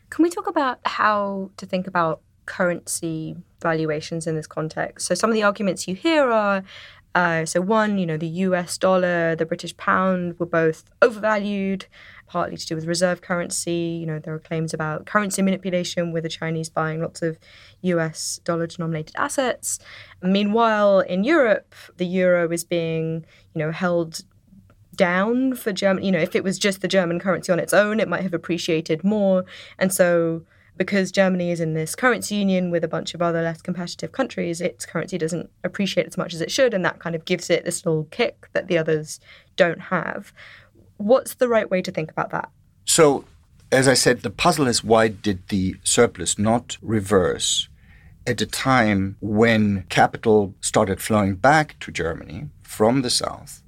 Can 0.10 0.24
we 0.24 0.30
talk 0.30 0.48
about 0.48 0.80
how 0.86 1.52
to 1.58 1.66
think 1.66 1.88
about 1.88 2.22
currency 2.46 3.38
valuations 3.62 4.28
in 4.28 4.36
this 4.36 4.48
context? 4.48 5.08
So, 5.08 5.16
some 5.16 5.30
of 5.30 5.34
the 5.36 5.44
arguments 5.44 5.88
you 5.88 5.96
hear 5.96 6.30
are 6.30 6.64
uh, 7.16 7.46
so, 7.46 7.62
one, 7.62 7.98
you 7.98 8.06
know, 8.06 8.18
the 8.18 8.28
US 8.28 8.78
dollar, 8.78 9.38
the 9.38 9.46
British 9.46 9.76
pound 9.78 10.38
were 10.38 10.46
both 10.46 10.84
overvalued, 11.02 11.86
partly 12.28 12.58
to 12.58 12.66
do 12.66 12.76
with 12.76 12.86
reserve 12.86 13.22
currency. 13.22 13.98
You 14.00 14.06
know, 14.06 14.20
there 14.20 14.34
are 14.34 14.40
claims 14.40 14.74
about 14.74 15.06
currency 15.06 15.42
manipulation 15.42 16.12
with 16.12 16.24
the 16.24 16.30
Chinese 16.30 16.70
buying 16.70 17.02
lots 17.02 17.22
of 17.22 17.38
US 17.82 18.40
dollar 18.44 18.68
denominated 18.68 19.16
assets. 19.18 19.80
Meanwhile, 20.22 21.02
in 21.02 21.24
Europe, 21.24 21.76
the 21.98 22.06
euro 22.06 22.52
is 22.52 22.64
being, 22.64 23.26
you 23.54 23.60
know, 23.60 23.72
held 23.72 24.22
down 24.96 25.56
for 25.56 25.72
Germany. 25.72 26.08
You 26.08 26.12
know, 26.14 26.20
if 26.20 26.36
it 26.36 26.44
was 26.44 26.58
just 26.58 26.82
the 26.82 26.88
German 26.88 27.20
currency 27.20 27.52
on 27.52 27.60
its 27.60 27.74
own, 27.74 28.00
it 28.00 28.08
might 28.08 28.24
have 28.24 28.34
appreciated 28.34 29.04
more. 29.04 29.46
And 29.78 29.94
so, 29.94 30.44
because 30.78 31.12
Germany 31.12 31.52
is 31.52 31.60
in 31.60 31.74
this 31.74 31.96
currency 31.96 32.36
union 32.36 32.70
with 32.70 32.84
a 32.84 32.88
bunch 32.88 33.14
of 33.14 33.22
other 33.22 33.42
less 33.42 33.62
competitive 33.62 34.12
countries, 34.12 34.60
its 34.60 34.86
currency 34.86 35.18
doesn't 35.18 35.50
appreciate 35.64 36.08
as 36.08 36.18
much 36.18 36.34
as 36.34 36.42
it 36.42 36.52
should. 36.52 36.74
And 36.74 36.84
that 36.84 37.00
kind 37.00 37.16
of 37.16 37.26
gives 37.26 37.50
it 37.50 37.64
this 37.64 37.86
little 37.86 38.06
kick 38.06 38.50
that 38.54 38.68
the 38.68 38.78
others 38.78 39.20
don't 39.56 39.80
have. 39.80 40.34
What's 40.98 41.36
the 41.36 41.48
right 41.48 41.70
way 41.70 41.82
to 41.82 41.92
think 41.92 42.12
about 42.12 42.32
that? 42.32 42.50
So, 42.86 43.26
as 43.72 43.88
I 43.88 43.94
said, 43.94 44.22
the 44.22 44.30
puzzle 44.30 44.68
is 44.68 44.84
why 44.84 45.08
did 45.10 45.48
the 45.50 45.76
surplus 45.84 46.38
not 46.40 46.78
reverse 46.82 47.68
at 48.28 48.42
a 48.42 48.46
time 48.46 49.18
when 49.20 49.86
capital 49.90 50.56
started 50.62 51.02
flowing 51.02 51.36
back 51.36 51.78
to 51.80 51.92
Germany 51.92 52.50
from 52.64 53.02
the 53.02 53.10
South 53.10 53.62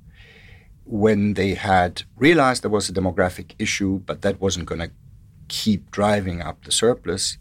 when 0.88 1.34
they 1.34 1.54
had 1.54 2.04
realized 2.16 2.64
there 2.64 2.72
was 2.72 2.90
a 2.90 2.94
demographic 2.94 3.54
issue, 3.60 4.00
but 4.06 4.22
that 4.22 4.40
wasn't 4.40 4.66
going 4.66 4.80
to 4.80 4.90
keep 5.50 5.92
driving 5.92 6.42
up 6.42 6.64
the 6.64 6.72
surplus. 6.72 7.38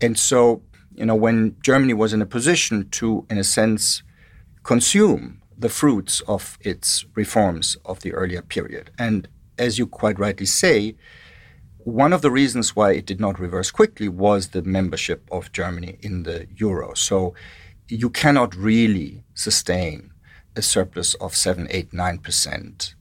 And 0.00 0.18
so, 0.18 0.62
you 0.94 1.04
know, 1.04 1.14
when 1.14 1.56
Germany 1.62 1.94
was 1.94 2.12
in 2.12 2.22
a 2.22 2.26
position 2.26 2.88
to, 2.90 3.26
in 3.28 3.38
a 3.38 3.44
sense, 3.44 4.02
consume 4.62 5.42
the 5.56 5.68
fruits 5.68 6.20
of 6.22 6.58
its 6.60 7.04
reforms 7.14 7.76
of 7.84 8.00
the 8.00 8.12
earlier 8.12 8.42
period. 8.42 8.90
And 8.98 9.28
as 9.58 9.78
you 9.78 9.86
quite 9.86 10.18
rightly 10.18 10.46
say, 10.46 10.96
one 11.78 12.12
of 12.12 12.22
the 12.22 12.30
reasons 12.30 12.74
why 12.74 12.92
it 12.92 13.06
did 13.06 13.20
not 13.20 13.38
reverse 13.38 13.70
quickly 13.70 14.08
was 14.08 14.48
the 14.48 14.62
membership 14.62 15.28
of 15.30 15.52
Germany 15.52 15.98
in 16.00 16.22
the 16.22 16.46
euro. 16.56 16.94
So 16.94 17.34
you 17.88 18.10
cannot 18.10 18.54
really 18.56 19.22
sustain 19.34 20.10
a 20.56 20.62
surplus 20.62 21.14
of 21.14 21.34
7, 21.34 21.68
8, 21.70 21.90
9% 21.90 22.94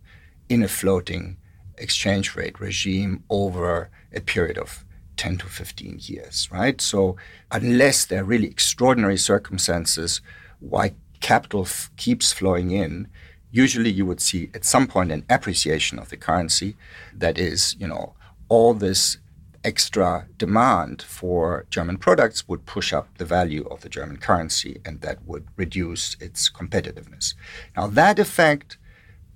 in 0.50 0.63
a 0.63 0.67
floating 0.67 1.38
exchange 1.77 2.36
rate 2.36 2.60
regime 2.60 3.24
over 3.29 3.89
a 4.13 4.22
period 4.22 4.57
of 4.57 4.83
10 5.17 5.38
to 5.38 5.45
15 5.45 6.00
years, 6.01 6.50
right? 6.51 6.81
So, 6.81 7.15
unless 7.51 8.05
there 8.05 8.22
are 8.22 8.25
really 8.25 8.48
extraordinary 8.48 9.17
circumstances 9.17 10.22
why 10.60 10.93
capital 11.23 11.61
f- 11.61 11.89
keeps 11.97 12.33
flowing 12.33 12.69
in, 12.69 13.07
usually 13.49 13.89
you 13.89 14.05
would 14.05 14.21
see 14.21 14.51
at 14.53 14.65
some 14.65 14.85
point 14.85 15.11
an 15.11 15.25
appreciation 15.29 15.97
of 15.97 16.09
the 16.09 16.17
currency 16.17 16.75
that 17.15 17.37
is, 17.39 17.75
you 17.79 17.87
know, 17.87 18.13
all 18.49 18.73
this 18.73 19.17
extra 19.63 20.27
demand 20.37 21.01
for 21.01 21.65
German 21.69 21.97
products 21.97 22.47
would 22.49 22.65
push 22.65 22.91
up 22.91 23.07
the 23.17 23.25
value 23.37 23.65
of 23.71 23.79
the 23.81 23.89
German 23.89 24.17
currency 24.17 24.81
and 24.85 24.99
that 25.01 25.25
would 25.25 25.47
reduce 25.55 26.15
its 26.19 26.51
competitiveness. 26.51 27.33
Now, 27.77 27.87
that 27.87 28.19
effect 28.19 28.77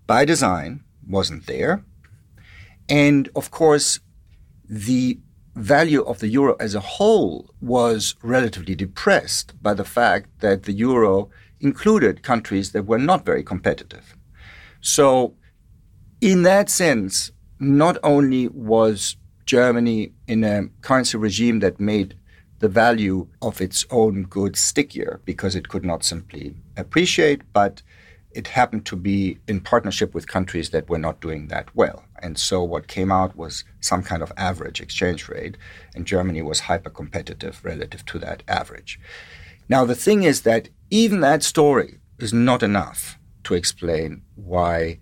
by 0.05 0.25
design 0.25 0.83
wasn't 1.07 1.47
there. 1.47 1.85
And 2.89 3.29
of 3.33 3.49
course, 3.49 4.01
the 4.67 5.19
value 5.55 6.01
of 6.01 6.19
the 6.19 6.27
euro 6.27 6.55
as 6.59 6.75
a 6.75 6.87
whole 6.95 7.49
was 7.61 8.15
relatively 8.21 8.75
depressed 8.75 9.53
by 9.61 9.73
the 9.73 9.85
fact 9.85 10.27
that 10.41 10.63
the 10.63 10.73
euro 10.73 11.29
included 11.59 12.23
countries 12.23 12.71
that 12.71 12.85
were 12.85 12.97
not 12.97 13.25
very 13.25 13.43
competitive. 13.43 14.15
So, 14.81 15.35
in 16.21 16.43
that 16.43 16.69
sense, 16.69 17.31
not 17.59 17.97
only 18.03 18.47
was 18.49 19.17
Germany 19.45 20.13
in 20.27 20.43
a 20.43 20.67
currency 20.81 21.17
regime 21.17 21.59
that 21.59 21.79
made 21.79 22.15
the 22.59 22.67
value 22.67 23.27
of 23.41 23.61
its 23.61 23.85
own 23.91 24.23
goods 24.23 24.59
stickier 24.59 25.21
because 25.25 25.55
it 25.55 25.69
could 25.69 25.85
not 25.85 26.03
simply 26.03 26.55
appreciate, 26.75 27.41
but 27.53 27.81
it 28.31 28.47
happened 28.47 28.85
to 28.85 28.95
be 28.95 29.37
in 29.47 29.59
partnership 29.59 30.13
with 30.13 30.27
countries 30.27 30.69
that 30.71 30.89
were 30.89 30.97
not 30.97 31.21
doing 31.21 31.47
that 31.47 31.73
well. 31.75 32.03
And 32.21 32.37
so 32.37 32.63
what 32.63 32.87
came 32.87 33.11
out 33.11 33.35
was 33.35 33.63
some 33.79 34.03
kind 34.03 34.21
of 34.21 34.31
average 34.37 34.81
exchange 34.81 35.27
rate, 35.29 35.57
and 35.95 36.05
Germany 36.05 36.41
was 36.41 36.61
hyper 36.61 36.89
competitive 36.89 37.61
relative 37.63 38.05
to 38.05 38.19
that 38.19 38.43
average. 38.47 38.99
Now, 39.69 39.85
the 39.85 39.95
thing 39.95 40.23
is 40.23 40.41
that 40.41 40.69
even 40.89 41.19
that 41.21 41.43
story 41.43 41.99
is 42.19 42.33
not 42.33 42.63
enough 42.63 43.17
to 43.43 43.53
explain 43.53 44.21
why 44.35 44.99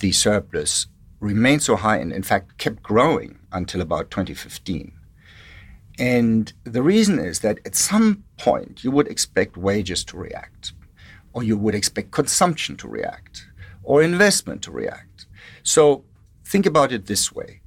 the 0.00 0.12
surplus 0.12 0.86
remained 1.20 1.62
so 1.62 1.76
high 1.76 1.98
and, 1.98 2.12
in 2.12 2.22
fact, 2.22 2.58
kept 2.58 2.82
growing 2.82 3.38
until 3.52 3.80
about 3.80 4.10
2015. 4.10 4.92
And 5.98 6.52
the 6.64 6.82
reason 6.82 7.18
is 7.18 7.40
that 7.40 7.58
at 7.66 7.76
some 7.76 8.24
point 8.38 8.82
you 8.82 8.90
would 8.90 9.08
expect 9.08 9.56
wages 9.56 10.02
to 10.04 10.16
react, 10.16 10.72
or 11.32 11.42
you 11.42 11.58
would 11.58 11.74
expect 11.74 12.10
consumption 12.10 12.76
to 12.78 12.88
react, 12.88 13.46
or 13.82 14.02
investment 14.02 14.62
to 14.62 14.70
react. 14.70 15.26
So 15.62 16.04
think 16.44 16.64
about 16.64 16.92
it 16.92 17.06
this 17.06 17.32
way 17.32 17.60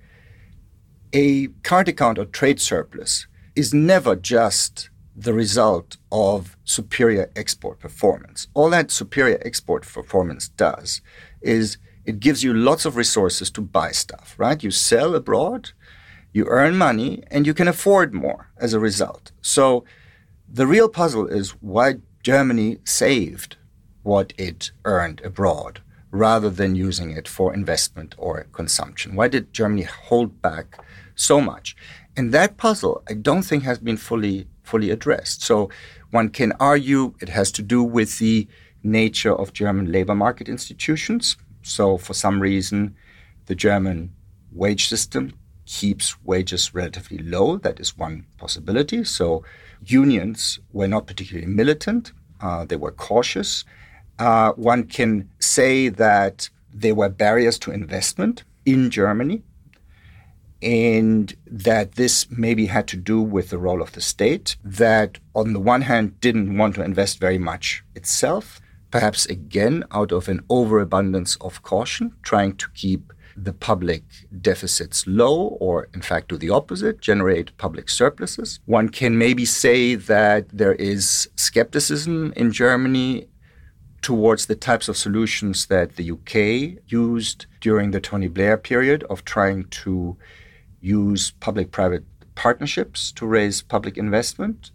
a 1.14 1.48
current 1.62 1.88
account 1.88 2.18
or 2.18 2.26
trade 2.26 2.60
surplus 2.60 3.28
is 3.56 3.74
never 3.74 4.16
just 4.16 4.90
the 5.16 5.34
result 5.34 5.98
of 6.12 6.58
superior 6.64 7.30
export 7.36 7.80
performance. 7.80 8.48
All 8.54 8.70
that 8.72 8.92
superior 8.92 9.40
export 9.46 9.84
performance 9.84 10.50
does 10.50 11.02
is 11.42 11.78
it 12.06 12.20
gives 12.20 12.44
you 12.44 12.54
lots 12.54 12.86
of 12.86 12.96
resources 12.96 13.50
to 13.52 13.62
buy 13.62 13.92
stuff, 13.92 14.36
right? 14.38 14.64
You 14.64 14.72
sell 14.72 15.16
abroad, 15.16 15.72
you 16.34 16.46
earn 16.48 16.78
money, 16.78 17.24
and 17.30 17.46
you 17.46 17.54
can 17.54 17.68
afford 17.68 18.14
more 18.14 18.50
as 18.58 18.74
a 18.74 18.80
result. 18.80 19.32
So 19.42 19.86
the 20.52 20.68
real 20.68 20.90
puzzle 20.90 21.28
is 21.28 21.52
why 21.62 21.96
Germany 22.24 22.80
saved 22.84 23.58
what 24.02 24.34
it 24.38 24.72
earned 24.84 25.22
abroad 25.22 25.82
rather 26.12 26.50
than 26.50 26.76
using 26.76 27.12
it 27.12 27.28
for 27.28 27.54
investment 27.54 28.14
or 28.18 28.46
consumption. 28.52 29.16
Why 29.16 29.28
did 29.28 29.54
Germany 29.54 29.84
hold 29.84 30.42
back 30.42 30.84
so 31.16 31.42
much? 31.42 31.76
And 32.16 32.32
that 32.32 32.58
puzzle, 32.58 33.04
I 33.10 33.14
don't 33.14 33.42
think 33.42 33.64
has 33.64 33.80
been 33.80 33.98
fully 33.98 34.48
fully 34.64 34.90
addressed. 34.90 35.44
So 35.44 35.70
one 36.12 36.30
can 36.30 36.54
argue 36.60 37.14
it 37.22 37.30
has 37.30 37.52
to 37.54 37.62
do 37.62 37.84
with 37.84 38.20
the 38.20 38.48
nature 38.84 39.34
of 39.34 39.54
German 39.54 39.92
labor 39.92 40.16
market 40.16 40.50
institutions. 40.50 41.38
So, 41.62 41.98
for 41.98 42.14
some 42.14 42.42
reason, 42.42 42.96
the 43.46 43.56
German 43.56 44.14
wage 44.52 44.88
system 44.88 45.34
keeps 45.66 46.22
wages 46.24 46.74
relatively 46.74 47.18
low. 47.20 47.58
That 47.58 47.80
is 47.80 47.98
one 47.98 48.26
possibility. 48.38 49.04
So, 49.06 49.44
unions 49.86 50.60
were 50.72 50.88
not 50.88 51.08
particularly 51.08 51.48
militant, 51.48 52.12
uh, 52.42 52.66
they 52.66 52.76
were 52.76 52.92
cautious. 52.92 53.64
Uh, 54.20 54.52
one 54.52 54.84
can 54.84 55.30
say 55.40 55.90
that 55.90 56.50
there 56.74 56.94
were 56.94 57.10
barriers 57.10 57.58
to 57.60 57.72
investment 57.72 58.44
in 58.66 58.90
Germany, 58.90 59.42
and 60.64 61.36
that 61.46 61.94
this 61.94 62.28
maybe 62.30 62.68
had 62.68 62.88
to 62.88 62.98
do 62.98 63.22
with 63.22 63.50
the 63.50 63.58
role 63.58 63.82
of 63.82 63.92
the 63.92 64.02
state, 64.02 64.56
that 64.64 65.20
on 65.36 65.54
the 65.54 65.60
one 65.60 65.82
hand 65.82 66.20
didn't 66.22 66.58
want 66.58 66.76
to 66.76 66.84
invest 66.84 67.20
very 67.20 67.38
much 67.38 67.84
itself, 67.96 68.62
perhaps 68.92 69.26
again 69.26 69.84
out 69.92 70.12
of 70.12 70.30
an 70.30 70.42
overabundance 70.50 71.36
of 71.38 71.64
caution, 71.64 72.14
trying 72.22 72.56
to 72.56 72.68
keep 72.74 73.12
the 73.36 73.54
public 73.54 74.04
deficits 74.42 75.06
low, 75.08 75.58
or 75.60 75.88
in 75.94 76.02
fact 76.02 76.30
do 76.30 76.38
the 76.38 76.50
opposite, 76.50 77.02
generate 77.02 77.58
public 77.58 77.90
surpluses. 77.90 78.60
One 78.66 78.90
can 78.90 79.18
maybe 79.18 79.46
say 79.46 79.96
that 79.96 80.50
there 80.50 80.76
is 80.76 81.28
skepticism 81.36 82.34
in 82.36 82.52
Germany 82.52 83.28
towards 84.04 84.46
the 84.46 84.56
types 84.56 84.88
of 84.88 84.98
solutions 84.98 85.68
that 85.68 85.96
the 85.96 86.12
UK 86.12 86.84
used 86.92 87.46
during 87.62 87.92
the 87.92 88.02
Tony 88.02 88.28
Blair 88.28 88.58
period 88.58 89.04
of 89.10 89.24
trying 89.26 89.64
to 89.66 90.18
use 90.84 91.32
public 91.40 91.72
private 91.72 92.04
partnerships 92.36 93.12
to 93.14 93.26
raise 93.26 93.62
public 93.62 93.98
investment. 93.98 94.72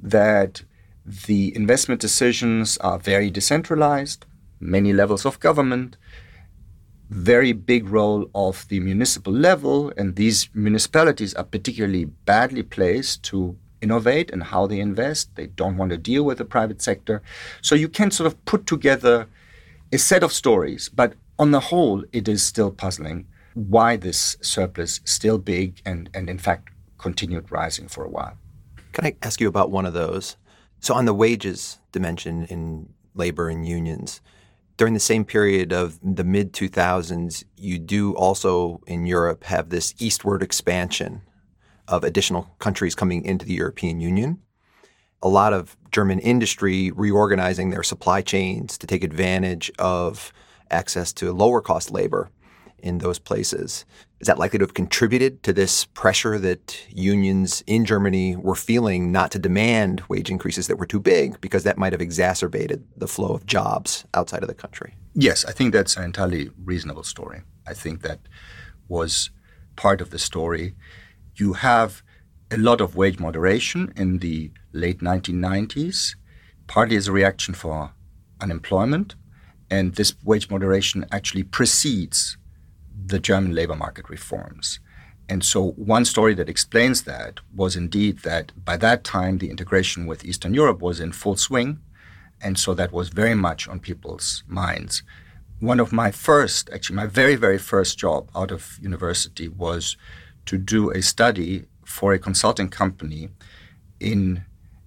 That 0.00 0.64
the 1.04 1.54
investment 1.54 2.00
decisions 2.00 2.78
are 2.78 2.98
very 2.98 3.30
decentralized, 3.30 4.24
many 4.58 4.92
levels 4.92 5.26
of 5.26 5.38
government, 5.38 5.96
very 7.10 7.52
big 7.52 7.88
role 7.88 8.30
of 8.34 8.66
the 8.68 8.80
municipal 8.80 9.32
level, 9.32 9.92
and 9.96 10.16
these 10.16 10.48
municipalities 10.54 11.34
are 11.34 11.44
particularly 11.44 12.06
badly 12.06 12.62
placed 12.62 13.22
to 13.24 13.56
innovate 13.82 14.30
and 14.30 14.44
how 14.44 14.66
they 14.66 14.80
invest. 14.80 15.36
They 15.36 15.48
don't 15.48 15.76
want 15.76 15.90
to 15.90 15.98
deal 15.98 16.24
with 16.24 16.38
the 16.38 16.46
private 16.46 16.80
sector. 16.80 17.22
So 17.60 17.74
you 17.74 17.88
can 17.88 18.10
sort 18.10 18.26
of 18.26 18.42
put 18.46 18.66
together 18.66 19.28
a 19.92 19.98
set 19.98 20.22
of 20.22 20.32
stories, 20.32 20.88
but 20.88 21.12
on 21.38 21.50
the 21.50 21.60
whole, 21.60 22.02
it 22.12 22.28
is 22.28 22.42
still 22.42 22.70
puzzling 22.70 23.26
why 23.54 23.96
this 23.96 24.36
surplus 24.40 25.00
still 25.04 25.38
big 25.38 25.80
and, 25.86 26.10
and 26.12 26.28
in 26.28 26.38
fact 26.38 26.68
continued 26.98 27.50
rising 27.50 27.88
for 27.88 28.04
a 28.04 28.10
while. 28.10 28.36
Can 28.92 29.06
I 29.06 29.16
ask 29.22 29.40
you 29.40 29.48
about 29.48 29.70
one 29.70 29.86
of 29.86 29.94
those? 29.94 30.36
So, 30.80 30.94
on 30.94 31.04
the 31.04 31.14
wages 31.14 31.78
dimension 31.92 32.44
in 32.44 32.88
labor 33.14 33.48
and 33.48 33.66
unions, 33.66 34.20
during 34.76 34.94
the 34.94 35.00
same 35.00 35.24
period 35.24 35.72
of 35.72 35.98
the 36.02 36.24
mid 36.24 36.52
2000s, 36.52 37.44
you 37.56 37.78
do 37.78 38.14
also 38.14 38.80
in 38.86 39.06
Europe 39.06 39.44
have 39.44 39.70
this 39.70 39.94
eastward 39.98 40.42
expansion 40.42 41.22
of 41.86 42.02
additional 42.02 42.50
countries 42.58 42.94
coming 42.94 43.24
into 43.24 43.44
the 43.46 43.54
European 43.54 44.00
Union. 44.00 44.40
A 45.22 45.28
lot 45.28 45.52
of 45.52 45.76
German 45.90 46.18
industry 46.18 46.90
reorganizing 46.90 47.70
their 47.70 47.82
supply 47.82 48.20
chains 48.20 48.76
to 48.78 48.86
take 48.86 49.04
advantage 49.04 49.70
of 49.78 50.32
access 50.70 51.12
to 51.14 51.32
lower 51.32 51.60
cost 51.60 51.90
labor 51.90 52.30
in 52.84 52.98
those 52.98 53.18
places. 53.18 53.86
Is 54.20 54.26
that 54.28 54.38
likely 54.38 54.58
to 54.58 54.64
have 54.64 54.74
contributed 54.74 55.42
to 55.42 55.52
this 55.52 55.86
pressure 55.86 56.38
that 56.38 56.86
unions 56.90 57.64
in 57.66 57.84
Germany 57.86 58.36
were 58.36 58.54
feeling 58.54 59.10
not 59.10 59.30
to 59.32 59.38
demand 59.38 60.02
wage 60.08 60.30
increases 60.30 60.66
that 60.66 60.78
were 60.78 60.86
too 60.86 61.00
big 61.00 61.40
because 61.40 61.64
that 61.64 61.78
might 61.78 61.92
have 61.92 62.02
exacerbated 62.02 62.84
the 62.94 63.08
flow 63.08 63.34
of 63.34 63.46
jobs 63.46 64.04
outside 64.12 64.42
of 64.42 64.48
the 64.48 64.54
country? 64.54 64.94
Yes, 65.14 65.46
I 65.46 65.52
think 65.52 65.72
that's 65.72 65.96
an 65.96 66.04
entirely 66.04 66.50
reasonable 66.62 67.04
story. 67.04 67.40
I 67.66 67.72
think 67.72 68.02
that 68.02 68.20
was 68.86 69.30
part 69.76 70.02
of 70.02 70.10
the 70.10 70.18
story. 70.18 70.74
You 71.36 71.54
have 71.54 72.02
a 72.50 72.58
lot 72.58 72.82
of 72.82 72.96
wage 72.96 73.18
moderation 73.18 73.94
in 73.96 74.18
the 74.18 74.50
late 74.72 75.00
1990s, 75.00 76.16
partly 76.66 76.96
as 76.96 77.08
a 77.08 77.12
reaction 77.12 77.54
for 77.54 77.92
unemployment, 78.40 79.14
And 79.70 79.94
this 79.94 80.14
wage 80.22 80.50
moderation 80.50 81.06
actually 81.10 81.42
precedes 81.42 82.36
the 83.06 83.18
German 83.18 83.54
labor 83.54 83.76
market 83.76 84.08
reforms. 84.08 84.80
And 85.28 85.42
so, 85.42 85.70
one 85.72 86.04
story 86.04 86.34
that 86.34 86.48
explains 86.48 87.02
that 87.02 87.40
was 87.54 87.76
indeed 87.76 88.18
that 88.20 88.52
by 88.64 88.76
that 88.78 89.04
time, 89.04 89.38
the 89.38 89.48
integration 89.50 90.06
with 90.06 90.24
Eastern 90.24 90.52
Europe 90.52 90.82
was 90.82 91.00
in 91.00 91.12
full 91.12 91.36
swing. 91.36 91.80
And 92.42 92.58
so, 92.58 92.74
that 92.74 92.92
was 92.92 93.08
very 93.08 93.34
much 93.34 93.66
on 93.66 93.80
people's 93.80 94.44
minds. 94.46 95.02
One 95.60 95.80
of 95.80 95.92
my 95.92 96.10
first, 96.10 96.68
actually, 96.74 96.96
my 96.96 97.06
very, 97.06 97.36
very 97.36 97.58
first 97.58 97.96
job 97.96 98.28
out 98.34 98.50
of 98.50 98.78
university 98.82 99.48
was 99.48 99.96
to 100.44 100.58
do 100.58 100.90
a 100.90 101.00
study 101.00 101.64
for 101.86 102.12
a 102.12 102.18
consulting 102.18 102.68
company 102.68 103.30
in 104.00 104.44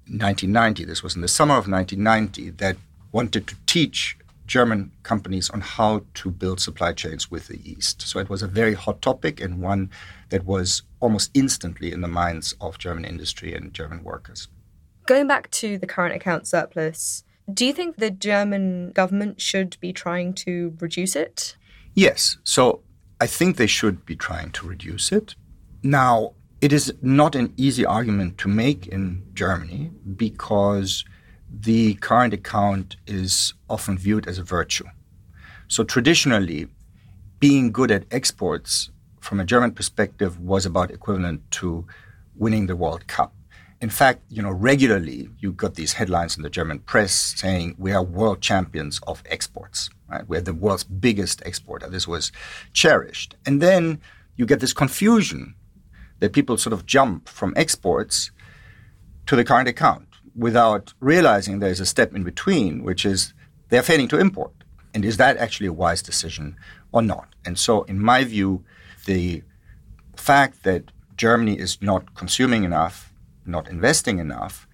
1990. 0.08 0.86
This 0.86 1.02
was 1.02 1.16
in 1.16 1.22
the 1.22 1.28
summer 1.28 1.56
of 1.56 1.68
1990 1.68 2.52
that 2.52 2.78
wanted 3.12 3.48
to 3.48 3.56
teach 3.66 4.18
German 4.48 4.92
companies 5.04 5.50
on 5.50 5.62
how 5.62 6.04
to 6.16 6.32
build 6.32 6.60
supply 6.60 6.94
chains 6.94 7.30
with 7.30 7.48
the 7.48 7.60
East. 7.70 8.02
So 8.02 8.20
it 8.20 8.30
was 8.30 8.42
a 8.42 8.48
very 8.48 8.74
hot 8.74 9.02
topic 9.02 9.40
and 9.42 9.62
one 9.62 9.92
that 10.30 10.46
was 10.46 10.84
almost 11.00 11.32
instantly 11.34 11.92
in 11.92 12.02
the 12.02 12.08
minds 12.08 12.56
of 12.60 12.78
German 12.78 13.06
industry 13.06 13.54
and 13.54 13.74
German 13.74 14.04
workers. 14.04 14.48
Going 15.06 15.28
back 15.28 15.52
to 15.52 15.78
the 15.78 15.88
current 15.88 16.16
account 16.16 16.48
surplus, 16.48 17.24
do 17.54 17.66
you 17.66 17.74
think 17.74 17.98
the 17.98 18.12
German 18.12 18.92
government 18.92 19.40
should 19.40 19.78
be 19.80 19.94
trying 19.94 20.34
to 20.34 20.76
reduce 20.80 21.16
it? 21.16 21.56
Yes. 21.94 22.38
So 22.44 22.82
I 23.20 23.28
think 23.28 23.58
they 23.58 23.68
should 23.68 24.06
be 24.06 24.16
trying 24.16 24.52
to 24.52 24.68
reduce 24.68 25.12
it. 25.12 25.36
Now, 25.84 26.34
it 26.60 26.74
is 26.74 26.94
not 27.02 27.36
an 27.36 27.54
easy 27.56 27.86
argument 27.86 28.38
to 28.40 28.48
make 28.48 28.88
in 28.88 29.24
Germany 29.34 29.92
because 30.16 31.06
the 31.50 31.96
current 31.96 32.34
account 32.34 32.98
is 33.06 33.54
often 33.70 33.98
viewed 33.98 34.28
as 34.28 34.38
a 34.38 34.44
virtue. 34.44 34.86
So 35.68 35.84
traditionally, 35.84 36.68
being 37.40 37.72
good 37.72 37.92
at 37.92 38.06
exports 38.12 38.90
from 39.20 39.40
a 39.40 39.46
German 39.46 39.72
perspective 39.72 40.40
was 40.40 40.66
about 40.66 40.92
equivalent 40.92 41.50
to 41.52 41.86
winning 42.36 42.68
the 42.68 42.76
World 42.76 43.08
Cup. 43.08 43.34
In 43.80 43.90
fact, 43.90 44.22
you 44.30 44.42
know, 44.42 44.52
regularly 44.52 45.30
you 45.40 45.52
got 45.52 45.76
these 45.76 45.94
headlines 45.94 46.36
in 46.36 46.44
the 46.44 46.50
German 46.50 46.80
press 46.80 47.14
saying 47.14 47.76
we 47.78 47.92
are 47.92 48.02
world 48.04 48.42
champions 48.42 49.00
of 49.06 49.22
exports, 49.28 49.90
right? 50.10 50.28
We're 50.28 50.42
the 50.42 50.54
world's 50.54 50.84
biggest 50.84 51.42
exporter. 51.46 51.88
This 51.88 52.08
was 52.08 52.32
cherished. 52.74 53.36
And 53.46 53.62
then 53.62 54.02
you 54.36 54.46
get 54.46 54.62
this 54.62 54.74
confusion 54.74 55.54
that 56.20 56.34
people 56.34 56.58
sort 56.58 56.74
of 56.74 56.86
jump 56.86 57.30
from 57.30 57.54
exports 57.56 58.32
to 59.28 59.36
the 59.36 59.44
current 59.44 59.68
account 59.68 60.07
without 60.38 60.94
realizing 61.00 61.60
there's 61.60 61.80
a 61.80 61.86
step 61.86 62.14
in 62.16 62.24
between, 62.24 62.84
which 62.84 63.06
is 63.06 63.34
they're 63.70 63.84
failing 63.84 64.08
to 64.10 64.20
import. 64.20 64.52
And 64.94 65.04
is 65.04 65.18
that 65.18 65.38
actually 65.38 65.68
a 65.68 65.74
wise 65.74 66.02
decision 66.02 66.56
or 66.92 67.02
not? 67.02 67.36
And 67.46 67.60
so, 67.60 67.84
in 67.84 68.00
my 68.00 68.24
view, 68.24 68.64
the 69.06 69.44
fact 70.16 70.64
that 70.64 70.92
Germany 71.18 71.58
is 71.58 71.82
not 71.82 72.16
consuming 72.16 72.64
enough, 72.64 73.14
not 73.46 73.68
investing 73.68 74.20
enough, 74.20 74.68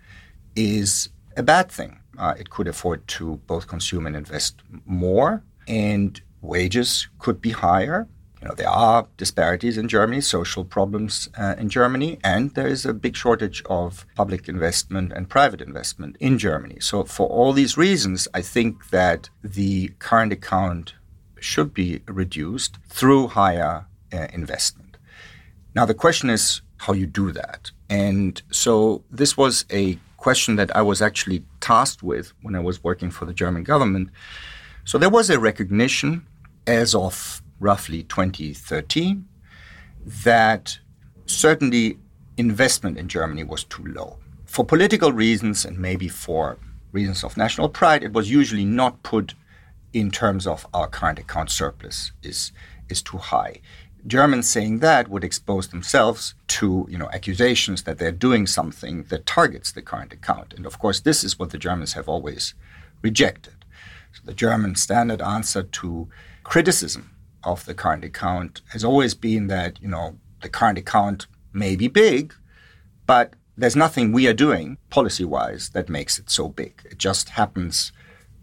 is 0.56 1.10
a 1.36 1.44
bad 1.44 1.72
thing. 1.72 2.00
Uh, 2.18 2.34
it 2.38 2.50
could 2.50 2.68
afford 2.68 3.08
to 3.08 3.38
both 3.48 3.68
consume 3.68 4.06
and 4.06 4.16
invest 4.16 4.62
more, 4.86 5.44
and 5.68 6.22
wages 6.42 7.08
could 7.20 7.42
be 7.42 7.52
higher, 7.52 8.08
you 8.44 8.50
know, 8.50 8.56
there 8.56 8.70
are 8.70 9.08
disparities 9.16 9.78
in 9.78 9.88
Germany, 9.88 10.20
social 10.20 10.66
problems 10.66 11.30
uh, 11.38 11.56
in 11.58 11.70
Germany, 11.70 12.20
and 12.26 12.54
there 12.56 12.68
is 12.68 12.86
a 12.86 12.94
big 12.94 13.16
shortage 13.16 13.64
of 13.70 14.06
public 14.16 14.50
investment 14.50 15.14
and 15.14 15.30
private 15.30 15.62
investment 15.62 16.18
in 16.20 16.38
Germany. 16.38 16.78
So, 16.82 17.06
for 17.06 17.28
all 17.30 17.54
these 17.54 17.78
reasons, 17.78 18.28
I 18.34 18.42
think 18.42 18.90
that 18.90 19.30
the 19.42 19.94
current 20.00 20.34
account 20.34 20.94
should 21.40 21.74
be 21.74 22.02
reduced 22.06 22.80
through 22.90 23.28
higher 23.28 23.86
uh, 24.12 24.28
investment. 24.34 24.98
Now, 25.74 25.86
the 25.86 25.94
question 25.94 26.30
is 26.30 26.62
how 26.80 26.92
you 26.92 27.08
do 27.08 27.32
that. 27.32 27.72
And 27.90 28.42
so, 28.52 29.06
this 29.10 29.38
was 29.38 29.64
a 29.72 29.98
question 30.18 30.58
that 30.58 30.76
I 30.76 30.82
was 30.82 31.02
actually 31.02 31.46
tasked 31.62 32.04
with 32.04 32.34
when 32.42 32.56
I 32.56 32.60
was 32.60 32.84
working 32.84 33.10
for 33.10 33.24
the 33.24 33.34
German 33.34 33.64
government. 33.64 34.10
So, 34.84 34.98
there 34.98 35.10
was 35.10 35.30
a 35.30 35.40
recognition 35.40 36.28
as 36.68 36.94
of 36.96 37.43
roughly 37.64 38.04
2013, 38.04 39.26
that 40.06 40.78
certainly 41.26 41.98
investment 42.38 42.98
in 42.98 43.08
Germany 43.08 43.44
was 43.44 43.64
too 43.64 43.86
low. 43.86 44.18
For 44.46 44.66
political 44.66 45.12
reasons 45.12 45.66
and 45.66 45.80
maybe 45.80 46.08
for 46.10 46.60
reasons 46.92 47.24
of 47.24 47.38
national 47.38 47.70
pride, 47.70 48.04
it 48.04 48.14
was 48.14 48.30
usually 48.30 48.66
not 48.66 49.02
put 49.02 49.34
in 49.94 50.12
terms 50.12 50.46
of 50.46 50.68
our 50.74 50.88
current 50.88 51.20
account 51.20 51.50
surplus 51.50 52.12
is, 52.22 52.52
is 52.90 53.02
too 53.02 53.18
high. 53.18 53.62
Germans 54.06 54.50
saying 54.50 54.80
that 54.80 55.08
would 55.08 55.24
expose 55.24 55.70
themselves 55.70 56.36
to 56.48 56.86
you 56.90 56.98
know, 56.98 57.10
accusations 57.14 57.84
that 57.84 58.00
they're 58.00 58.12
doing 58.12 58.46
something 58.46 59.04
that 59.04 59.26
targets 59.26 59.72
the 59.72 59.82
current 59.82 60.12
account. 60.12 60.54
And 60.54 60.66
of 60.66 60.78
course, 60.78 61.00
this 61.00 61.24
is 61.24 61.40
what 61.40 61.52
the 61.52 61.58
Germans 61.58 61.94
have 61.94 62.10
always 62.10 62.54
rejected. 63.02 63.54
So 64.12 64.22
the 64.26 64.34
German 64.34 64.76
standard 64.76 65.22
answer 65.22 65.64
to 65.64 66.10
criticism 66.44 67.13
of 67.44 67.66
the 67.66 67.74
current 67.74 68.04
account 68.04 68.62
has 68.72 68.84
always 68.84 69.14
been 69.14 69.48
that, 69.48 69.82
you 69.82 69.88
know, 69.88 70.18
the 70.42 70.50
current 70.50 70.78
account 70.78 71.28
may 71.52 71.76
be 71.76 71.88
big, 71.88 72.34
but 73.06 73.34
there's 73.56 73.76
nothing 73.76 74.12
we 74.12 74.28
are 74.28 74.34
doing 74.34 74.78
policy 74.90 75.24
wise 75.26 75.70
that 75.70 75.90
makes 75.90 76.18
it 76.18 76.30
so 76.30 76.50
big. 76.50 76.82
It 76.86 76.98
just 76.98 77.30
happens 77.30 77.92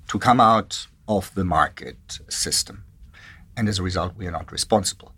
to 0.08 0.18
come 0.18 0.40
out 0.40 0.86
of 1.08 1.34
the 1.34 1.44
market 1.44 2.20
system. 2.28 2.84
And 3.56 3.68
as 3.68 3.78
a 3.78 3.82
result, 3.82 4.16
we 4.16 4.26
are 4.26 4.32
not 4.32 4.52
responsible. 4.52 5.12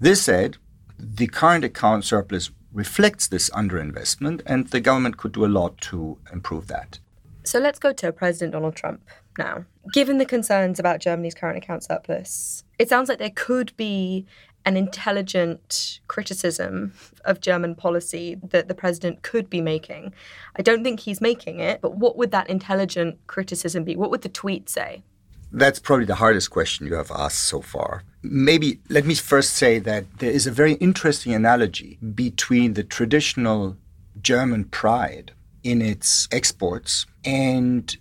This 0.00 0.22
said, 0.22 0.56
the 0.98 1.28
current 1.28 1.64
account 1.64 2.04
surplus 2.04 2.50
reflects 2.72 3.28
this 3.28 3.48
underinvestment, 3.50 4.42
and 4.44 4.66
the 4.68 4.80
government 4.80 5.16
could 5.16 5.32
do 5.32 5.44
a 5.44 5.46
lot 5.46 5.80
to 5.80 6.18
improve 6.32 6.66
that. 6.66 6.98
So 7.44 7.58
let's 7.58 7.78
go 7.78 7.92
to 7.94 8.12
President 8.12 8.52
Donald 8.52 8.76
Trump 8.76 9.00
now. 9.38 9.64
Given 9.92 10.18
the 10.18 10.26
concerns 10.26 10.78
about 10.78 11.00
Germany's 11.00 11.34
current 11.34 11.56
account 11.58 11.84
surplus, 11.84 12.64
it 12.78 12.88
sounds 12.88 13.08
like 13.08 13.18
there 13.18 13.30
could 13.30 13.76
be 13.76 14.26
an 14.66 14.76
intelligent 14.76 16.00
criticism 16.08 16.92
of 17.24 17.40
German 17.40 17.74
policy 17.74 18.36
that 18.42 18.68
the 18.68 18.74
president 18.74 19.22
could 19.22 19.48
be 19.48 19.60
making. 19.60 20.12
I 20.56 20.62
don't 20.62 20.84
think 20.84 21.00
he's 21.00 21.20
making 21.20 21.60
it, 21.60 21.80
but 21.80 21.96
what 21.96 22.16
would 22.18 22.32
that 22.32 22.50
intelligent 22.50 23.18
criticism 23.26 23.84
be? 23.84 23.96
What 23.96 24.10
would 24.10 24.22
the 24.22 24.28
tweet 24.28 24.68
say? 24.68 25.02
That's 25.50 25.78
probably 25.78 26.04
the 26.04 26.16
hardest 26.16 26.50
question 26.50 26.86
you 26.86 26.94
have 26.96 27.10
asked 27.10 27.44
so 27.44 27.62
far. 27.62 28.02
Maybe 28.22 28.80
let 28.90 29.06
me 29.06 29.14
first 29.14 29.54
say 29.54 29.78
that 29.78 30.04
there 30.18 30.30
is 30.30 30.46
a 30.46 30.50
very 30.50 30.74
interesting 30.74 31.32
analogy 31.32 31.98
between 32.14 32.74
the 32.74 32.84
traditional 32.84 33.76
German 34.20 34.64
pride 34.64 35.32
in 35.62 35.80
its 35.80 36.28
exports 36.30 37.06
and 37.24 37.96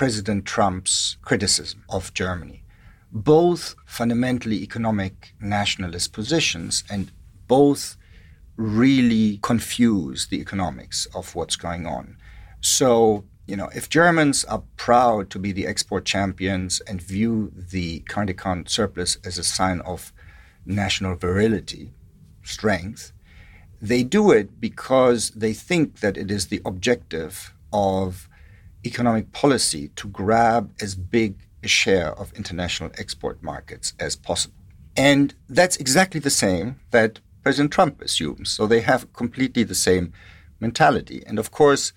President 0.00 0.46
Trump's 0.46 1.18
criticism 1.20 1.84
of 1.90 2.14
Germany. 2.14 2.64
Both 3.12 3.74
fundamentally 3.84 4.62
economic 4.62 5.34
nationalist 5.42 6.14
positions 6.14 6.84
and 6.88 7.12
both 7.46 7.98
really 8.56 9.40
confuse 9.42 10.28
the 10.28 10.40
economics 10.40 11.06
of 11.14 11.34
what's 11.34 11.54
going 11.54 11.86
on. 11.86 12.16
So, 12.62 13.24
you 13.46 13.56
know, 13.56 13.68
if 13.74 13.90
Germans 13.90 14.42
are 14.46 14.62
proud 14.78 15.28
to 15.32 15.38
be 15.38 15.52
the 15.52 15.66
export 15.66 16.06
champions 16.06 16.80
and 16.88 17.02
view 17.02 17.52
the 17.54 17.98
current 18.08 18.30
account 18.30 18.70
surplus 18.70 19.18
as 19.22 19.36
a 19.36 19.44
sign 19.44 19.80
of 19.80 20.14
national 20.64 21.14
virility, 21.16 21.92
strength, 22.42 23.12
they 23.82 24.02
do 24.02 24.30
it 24.30 24.62
because 24.62 25.28
they 25.32 25.52
think 25.52 26.00
that 26.00 26.16
it 26.16 26.30
is 26.30 26.46
the 26.46 26.62
objective 26.64 27.52
of 27.70 28.29
economic 28.84 29.32
policy 29.32 29.88
to 29.96 30.08
grab 30.08 30.72
as 30.80 30.94
big 30.94 31.36
a 31.62 31.68
share 31.68 32.12
of 32.18 32.32
international 32.32 32.90
export 32.98 33.42
markets 33.42 33.92
as 34.00 34.16
possible. 34.16 34.56
And 34.96 35.34
that's 35.48 35.76
exactly 35.76 36.20
the 36.20 36.30
same 36.30 36.80
that 36.90 37.20
President 37.42 37.72
Trump 37.72 38.00
assumes. 38.02 38.50
So 38.50 38.66
they 38.66 38.80
have 38.80 39.12
completely 39.12 39.62
the 39.62 39.74
same 39.74 40.12
mentality. 40.58 41.22
And 41.26 41.38
of 41.38 41.50
course, 41.50 41.92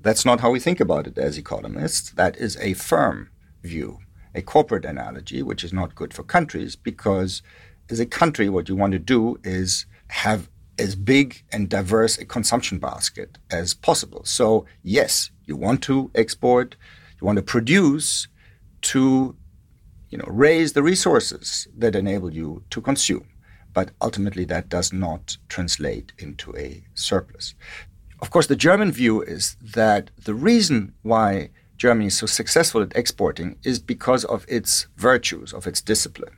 that's 0.00 0.24
not 0.24 0.40
how 0.40 0.50
we 0.50 0.60
think 0.60 0.80
about 0.80 1.06
it 1.06 1.18
as 1.18 1.38
economists. 1.38 2.10
That 2.10 2.36
is 2.36 2.56
a 2.58 2.74
firm 2.74 3.30
view, 3.62 3.98
a 4.34 4.42
corporate 4.42 4.84
analogy, 4.84 5.42
which 5.42 5.64
is 5.64 5.72
not 5.72 5.94
good 5.94 6.14
for 6.14 6.22
countries 6.22 6.76
because 6.76 7.42
as 7.90 8.00
a 8.00 8.06
country, 8.06 8.48
what 8.48 8.68
you 8.68 8.76
want 8.76 8.92
to 8.92 8.98
do 8.98 9.38
is 9.44 9.86
have 10.08 10.48
as 10.78 10.94
big 10.94 11.44
and 11.52 11.68
diverse 11.68 12.18
a 12.18 12.24
consumption 12.24 12.78
basket 12.78 13.38
as 13.50 13.74
possible. 13.74 14.24
So, 14.24 14.66
yes, 14.82 15.30
you 15.44 15.56
want 15.56 15.82
to 15.84 16.10
export, 16.14 16.76
you 17.20 17.26
want 17.26 17.36
to 17.36 17.42
produce 17.42 18.28
to 18.82 19.36
you 20.10 20.18
know, 20.18 20.28
raise 20.28 20.72
the 20.72 20.82
resources 20.82 21.66
that 21.76 21.94
enable 21.94 22.32
you 22.32 22.62
to 22.70 22.80
consume. 22.80 23.26
But 23.72 23.90
ultimately, 24.00 24.44
that 24.46 24.68
does 24.68 24.92
not 24.92 25.36
translate 25.48 26.12
into 26.18 26.56
a 26.56 26.84
surplus. 26.94 27.54
Of 28.20 28.30
course, 28.30 28.46
the 28.46 28.56
German 28.56 28.92
view 28.92 29.20
is 29.20 29.56
that 29.60 30.10
the 30.24 30.34
reason 30.34 30.94
why 31.02 31.50
Germany 31.76 32.06
is 32.06 32.16
so 32.16 32.26
successful 32.26 32.80
at 32.80 32.96
exporting 32.96 33.56
is 33.62 33.78
because 33.78 34.24
of 34.24 34.46
its 34.48 34.86
virtues, 34.96 35.52
of 35.52 35.66
its 35.66 35.82
discipline. 35.82 36.36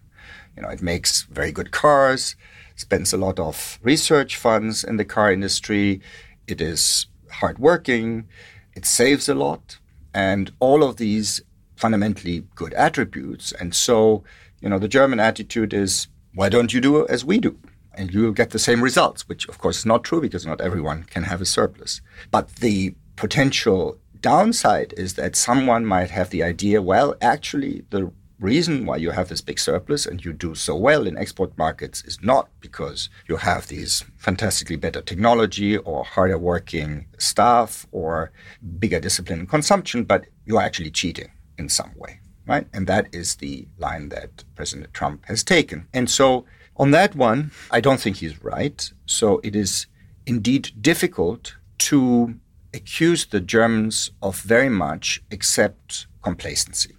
You 0.59 0.63
know, 0.63 0.71
it 0.71 0.83
makes 0.83 1.23
very 1.31 1.53
good 1.53 1.71
cars, 1.71 2.35
spends 2.75 3.13
a 3.13 3.17
lot 3.17 3.39
of 3.39 3.79
research 3.81 4.37
funds 4.37 4.83
in 4.83 4.97
the 4.97 5.05
car 5.05 5.31
industry. 5.33 6.01
It 6.49 6.61
is 6.61 7.07
hardworking, 7.31 8.27
it 8.75 8.85
saves 8.85 9.29
a 9.29 9.37
lot, 9.37 9.79
and 10.13 10.51
all 10.59 10.83
of 10.83 10.97
these 10.97 11.43
fundamentally 11.77 12.43
good 12.57 12.75
attributes. 12.75 13.53
And 13.53 13.73
so, 13.73 14.25
you 14.61 14.69
know, 14.69 14.81
the 14.81 14.89
German 14.89 15.21
attitude 15.21 15.73
is, 15.73 16.09
why 16.35 16.49
don't 16.49 16.75
you 16.75 16.81
do 16.81 17.07
as 17.07 17.25
we 17.25 17.39
do? 17.39 17.57
And 17.95 18.13
you'll 18.13 18.33
get 18.33 18.51
the 18.51 18.59
same 18.59 18.83
results, 18.83 19.29
which 19.29 19.49
of 19.49 19.59
course 19.59 19.79
is 19.79 19.87
not 19.87 20.03
true 20.03 20.21
because 20.21 20.45
not 20.45 20.61
everyone 20.61 21.05
can 21.05 21.23
have 21.23 21.41
a 21.41 21.47
surplus. 21.47 22.01
But 22.33 22.57
the 22.57 22.97
potential 23.15 23.97
downside 24.21 24.93
is 24.97 25.15
that 25.15 25.37
someone 25.37 25.87
might 25.87 26.11
have 26.11 26.31
the 26.31 26.43
idea, 26.43 26.83
well, 26.83 27.15
actually, 27.21 27.85
the 27.91 28.11
reason 28.39 28.87
why 28.87 28.97
you 28.97 29.11
have 29.11 29.29
this 29.29 29.41
big 29.41 29.59
surplus 29.59 30.07
and 30.07 30.25
you 30.25 30.33
do 30.33 30.55
so 30.55 30.77
well 30.77 31.07
in 31.07 31.19
export 31.19 31.57
markets 31.59 32.05
is 32.05 32.19
not 32.23 32.49
because 32.61 33.11
you 33.29 33.37
have 33.37 33.67
these 33.67 34.05
fantastically 34.17 34.77
better 34.77 35.03
technology 35.03 35.77
or 35.77 36.05
harder 36.05 36.39
working 36.39 37.07
staff 37.19 37.87
or 37.91 38.31
bigger 38.79 39.01
discipline 39.01 39.41
in 39.41 39.47
consumption, 39.47 40.05
but 40.05 40.27
you're 40.47 40.63
actually 40.63 40.91
cheating 40.91 41.31
in 41.59 41.69
some 41.69 41.93
way, 41.97 42.21
right? 42.47 42.67
And 42.73 42.87
that 42.87 43.09
is 43.13 43.37
the 43.37 43.67
line 43.79 44.09
that 44.11 44.45
President 44.55 44.95
Trump 44.95 45.25
has 45.27 45.43
taken. 45.43 45.89
And 45.93 46.09
so 46.09 46.45
on 46.77 46.93
that 46.93 47.17
one, 47.17 47.51
I 47.71 47.81
don't 47.81 48.01
think 48.01 48.19
he's 48.19 48.43
right. 48.45 48.91
So 49.07 49.41
it 49.43 49.57
is 49.57 49.87
indeed 50.27 50.71
difficult 50.81 51.57
to 51.79 52.35
accuse 52.73 53.27
the 53.27 53.41
Germans 53.41 54.13
of 54.23 54.41
very 54.43 54.69
much 54.69 55.23
except 55.31 56.07
complacency 56.23 56.95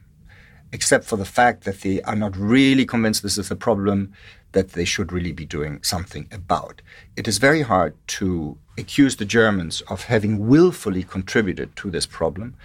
except 0.71 1.05
for 1.05 1.17
the 1.17 1.25
fact 1.25 1.63
that 1.63 1.82
they 1.82 2.01
are 2.03 2.15
not 2.15 2.36
really 2.36 2.86
convinced 2.86 3.23
this 3.23 3.38
is 3.38 3.51
a 3.51 3.55
problem 3.55 4.13
that 4.51 4.69
they 4.69 4.86
should 4.86 5.12
really 5.12 5.32
be 5.32 5.45
doing 5.45 5.82
something 5.84 6.27
about. 6.32 6.82
It 7.15 7.27
is 7.27 7.38
very 7.38 7.62
hard 7.62 7.95
to 8.19 8.58
accuse 8.77 9.15
the 9.15 9.25
Germans 9.25 9.82
of 9.82 10.03
having 10.03 10.47
willfully 10.47 11.03
contributed 11.03 11.75
to 11.77 11.91
this 11.91 12.05
problem 12.05 12.55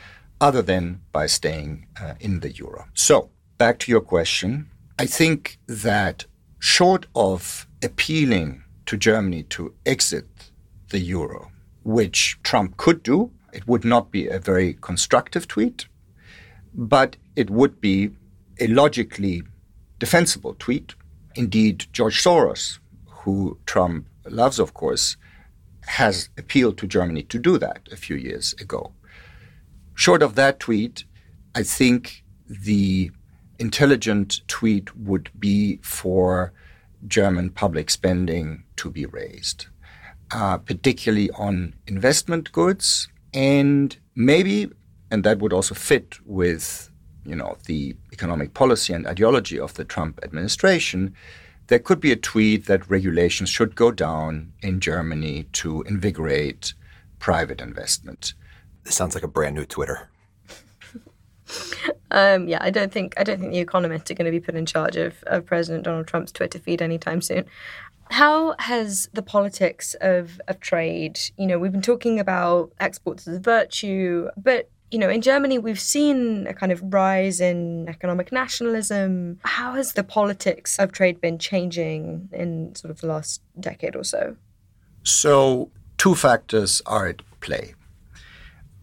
other 0.40 0.62
than 0.62 1.00
by 1.12 1.26
staying 1.26 1.86
uh, 2.00 2.14
in 2.20 2.40
the 2.40 2.50
euro. 2.52 2.86
So, 2.94 3.30
back 3.58 3.78
to 3.80 3.90
your 3.90 4.00
question, 4.00 4.68
I 4.98 5.06
think 5.06 5.58
that 5.66 6.26
short 6.58 7.06
of 7.14 7.66
appealing 7.82 8.64
to 8.86 8.96
Germany 8.96 9.42
to 9.44 9.74
exit 9.84 10.26
the 10.90 10.98
euro, 10.98 11.50
which 11.82 12.38
Trump 12.42 12.76
could 12.76 13.02
do, 13.02 13.30
it 13.52 13.66
would 13.66 13.84
not 13.84 14.10
be 14.10 14.26
a 14.28 14.38
very 14.38 14.74
constructive 14.80 15.46
tweet 15.46 15.86
but 16.74 17.16
it 17.36 17.50
would 17.50 17.80
be 17.80 18.10
a 18.60 18.66
logically 18.66 19.42
defensible 19.98 20.54
tweet. 20.58 20.94
Indeed, 21.34 21.86
George 21.92 22.22
Soros, 22.22 22.78
who 23.06 23.58
Trump 23.66 24.06
loves, 24.26 24.58
of 24.58 24.74
course, 24.74 25.16
has 25.86 26.28
appealed 26.38 26.78
to 26.78 26.86
Germany 26.86 27.22
to 27.24 27.38
do 27.38 27.58
that 27.58 27.88
a 27.92 27.96
few 27.96 28.16
years 28.16 28.54
ago. 28.54 28.92
Short 29.94 30.22
of 30.22 30.34
that 30.34 30.60
tweet, 30.60 31.04
I 31.54 31.62
think 31.62 32.24
the 32.48 33.10
intelligent 33.58 34.40
tweet 34.48 34.96
would 34.96 35.30
be 35.38 35.78
for 35.82 36.52
German 37.06 37.50
public 37.50 37.90
spending 37.90 38.64
to 38.76 38.90
be 38.90 39.06
raised, 39.06 39.66
uh, 40.32 40.58
particularly 40.58 41.30
on 41.32 41.74
investment 41.86 42.50
goods 42.52 43.08
and 43.32 43.96
maybe 44.14 44.70
and 45.10 45.24
that 45.24 45.38
would 45.38 45.52
also 45.52 45.74
fit 45.74 46.18
with 46.26 46.90
you 47.24 47.34
know 47.34 47.56
the 47.66 47.96
economic 48.12 48.54
policy 48.54 48.92
and 48.92 49.06
ideology 49.06 49.58
of 49.58 49.74
the 49.74 49.84
Trump 49.84 50.20
administration. 50.22 51.14
There 51.68 51.78
could 51.78 52.00
be 52.00 52.12
a 52.12 52.16
tweet 52.16 52.66
that 52.66 52.90
regulations 52.90 53.48
should 53.48 53.74
go 53.74 53.90
down 53.90 54.52
in 54.60 54.80
Germany 54.80 55.46
to 55.54 55.82
invigorate 55.82 56.74
private 57.18 57.60
investment. 57.60 58.34
This 58.84 58.94
sounds 58.96 59.14
like 59.14 59.24
a 59.24 59.28
brand 59.28 59.54
new 59.54 59.64
Twitter. 59.64 60.10
um, 62.10 62.48
yeah, 62.48 62.58
I 62.60 62.70
don't 62.70 62.92
think 62.92 63.14
I 63.16 63.24
don't 63.24 63.40
think 63.40 63.52
the 63.52 63.58
economists 63.58 64.10
are 64.10 64.14
going 64.14 64.26
to 64.26 64.30
be 64.30 64.40
put 64.40 64.54
in 64.54 64.66
charge 64.66 64.96
of, 64.96 65.22
of 65.26 65.46
President 65.46 65.84
Donald 65.84 66.06
Trump's 66.06 66.32
Twitter 66.32 66.58
feed 66.58 66.82
anytime 66.82 67.22
soon. 67.22 67.46
How 68.10 68.54
has 68.58 69.08
the 69.14 69.22
politics 69.22 69.96
of, 70.00 70.40
of 70.46 70.60
trade, 70.60 71.18
you 71.38 71.46
know, 71.46 71.58
we've 71.58 71.72
been 71.72 71.80
talking 71.80 72.20
about 72.20 72.72
exports 72.78 73.26
as 73.26 73.38
a 73.38 73.40
virtue, 73.40 74.28
but 74.36 74.68
you 74.94 75.00
know, 75.00 75.10
in 75.10 75.22
Germany, 75.22 75.58
we've 75.58 75.80
seen 75.80 76.46
a 76.46 76.54
kind 76.54 76.70
of 76.70 76.80
rise 76.94 77.40
in 77.40 77.88
economic 77.88 78.30
nationalism. 78.30 79.40
How 79.42 79.72
has 79.72 79.94
the 79.94 80.04
politics 80.04 80.78
of 80.78 80.92
trade 80.92 81.20
been 81.20 81.36
changing 81.36 82.28
in 82.32 82.76
sort 82.76 82.92
of 82.92 83.00
the 83.00 83.08
last 83.08 83.42
decade 83.58 83.96
or 83.96 84.04
so? 84.04 84.36
So, 85.02 85.72
two 85.98 86.14
factors 86.14 86.80
are 86.86 87.08
at 87.08 87.22
play. 87.40 87.74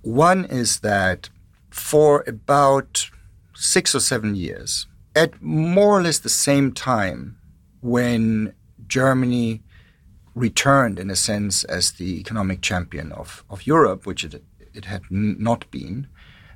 One 0.01 0.43
is 0.43 0.81
that 0.81 1.29
for 1.69 2.25
about 2.27 3.09
six 3.55 3.95
or 3.95 4.01
seven 4.01 4.35
years, 4.35 4.87
at 5.15 5.41
more 5.41 5.97
or 5.97 6.01
less 6.01 6.19
the 6.19 6.27
same 6.27 6.73
time 6.73 7.37
when 7.79 8.53
Germany 8.85 9.63
returned, 10.35 10.99
in 10.99 11.09
a 11.09 11.15
sense, 11.15 11.63
as 11.63 11.91
the 11.91 12.19
economic 12.19 12.59
champion 12.61 13.13
of, 13.13 13.45
of 13.49 13.65
Europe, 13.65 14.05
which 14.05 14.25
it 14.25 14.43
it 14.73 14.85
had 14.85 15.03
not 15.09 15.69
been 15.71 16.07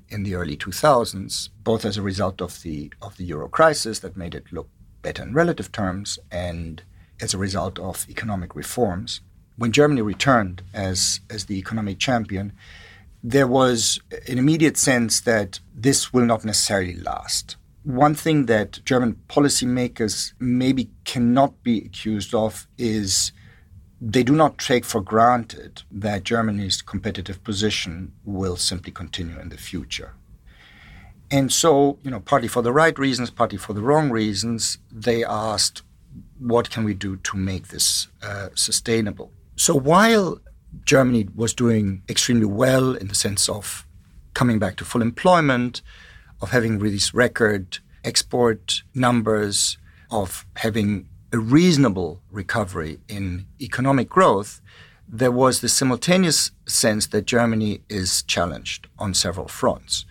in 0.10 0.24
the 0.24 0.36
early 0.36 0.56
2000s, 0.56 1.50
both 1.64 1.86
as 1.86 1.98
a 1.98 2.02
result 2.02 2.42
of 2.42 2.62
the 2.62 2.92
of 3.02 3.18
the 3.18 3.24
euro 3.24 3.48
crisis 3.48 4.00
that 4.00 4.18
made 4.18 4.36
it 4.36 4.52
look 4.52 4.70
better 5.02 5.24
in 5.24 5.34
relative 5.34 5.72
terms, 5.72 6.20
and 6.32 6.84
as 7.22 7.34
a 7.34 7.38
result 7.38 7.80
of 7.80 8.06
economic 8.10 8.56
reforms. 8.56 9.22
When 9.58 9.72
Germany 9.72 10.02
returned 10.02 10.64
as 10.74 11.22
as 11.30 11.46
the 11.46 11.58
economic 11.58 12.00
champion, 12.00 12.54
there 13.24 13.48
was 13.48 14.00
an 14.28 14.38
immediate 14.38 14.78
sense 14.78 15.22
that 15.22 15.60
this 15.74 16.14
will 16.14 16.26
not 16.26 16.46
necessarily 16.46 16.96
last. 16.96 17.56
One 17.84 18.16
thing 18.16 18.46
that 18.48 18.84
German 18.86 19.20
policymakers 19.30 20.34
maybe 20.40 20.90
cannot 21.06 21.64
be 21.64 21.80
accused 21.80 22.34
of 22.34 22.68
is 22.78 23.32
they 24.02 24.24
do 24.24 24.36
not 24.36 24.58
take 24.58 24.86
for 24.86 25.02
granted 25.02 25.84
that 25.92 26.24
Germany's 26.24 26.82
competitive 26.82 27.44
position 27.44 28.12
will 28.26 28.58
simply 28.58 28.92
continue 28.92 29.40
in 29.40 29.50
the 29.50 29.58
future. 29.58 30.14
And 31.32 31.52
so, 31.52 31.98
you 32.04 32.12
know, 32.12 32.20
partly 32.20 32.48
for 32.48 32.62
the 32.62 32.74
right 32.74 32.98
reasons, 33.00 33.32
partly 33.32 33.58
for 33.58 33.74
the 33.74 33.82
wrong 33.82 34.12
reasons, 34.12 34.78
they 34.92 35.24
asked, 35.24 35.82
what 36.38 36.70
can 36.70 36.84
we 36.84 36.94
do 36.94 37.18
to 37.18 37.38
make 37.38 37.70
this 37.70 38.08
uh, 38.22 38.50
sustainable? 38.54 39.32
So 39.56 39.74
while 39.76 40.40
Germany 40.84 41.30
was 41.34 41.54
doing 41.54 42.04
extremely 42.10 42.46
well 42.46 42.96
in 42.96 43.08
the 43.08 43.16
sense 43.16 43.50
of 43.50 43.88
coming 44.34 44.60
back 44.60 44.76
to 44.78 44.86
full 44.86 45.02
employment, 45.02 45.82
of 46.42 46.52
having 46.52 46.80
these 46.80 47.14
record 47.14 47.80
export 48.04 48.84
numbers, 48.94 49.78
of 50.12 50.46
having 50.58 51.08
a 51.36 51.38
reasonable 51.38 52.22
recovery 52.32 52.98
in 53.10 53.46
economic 53.60 54.08
growth, 54.08 54.62
there 55.06 55.34
was 55.34 55.60
the 55.60 55.68
simultaneous 55.68 56.52
sense 56.66 57.08
that 57.08 57.26
Germany 57.26 57.82
is 57.90 58.24
challenged 58.24 58.88
on 58.98 59.14
several 59.14 59.50
fronts. 59.50 60.06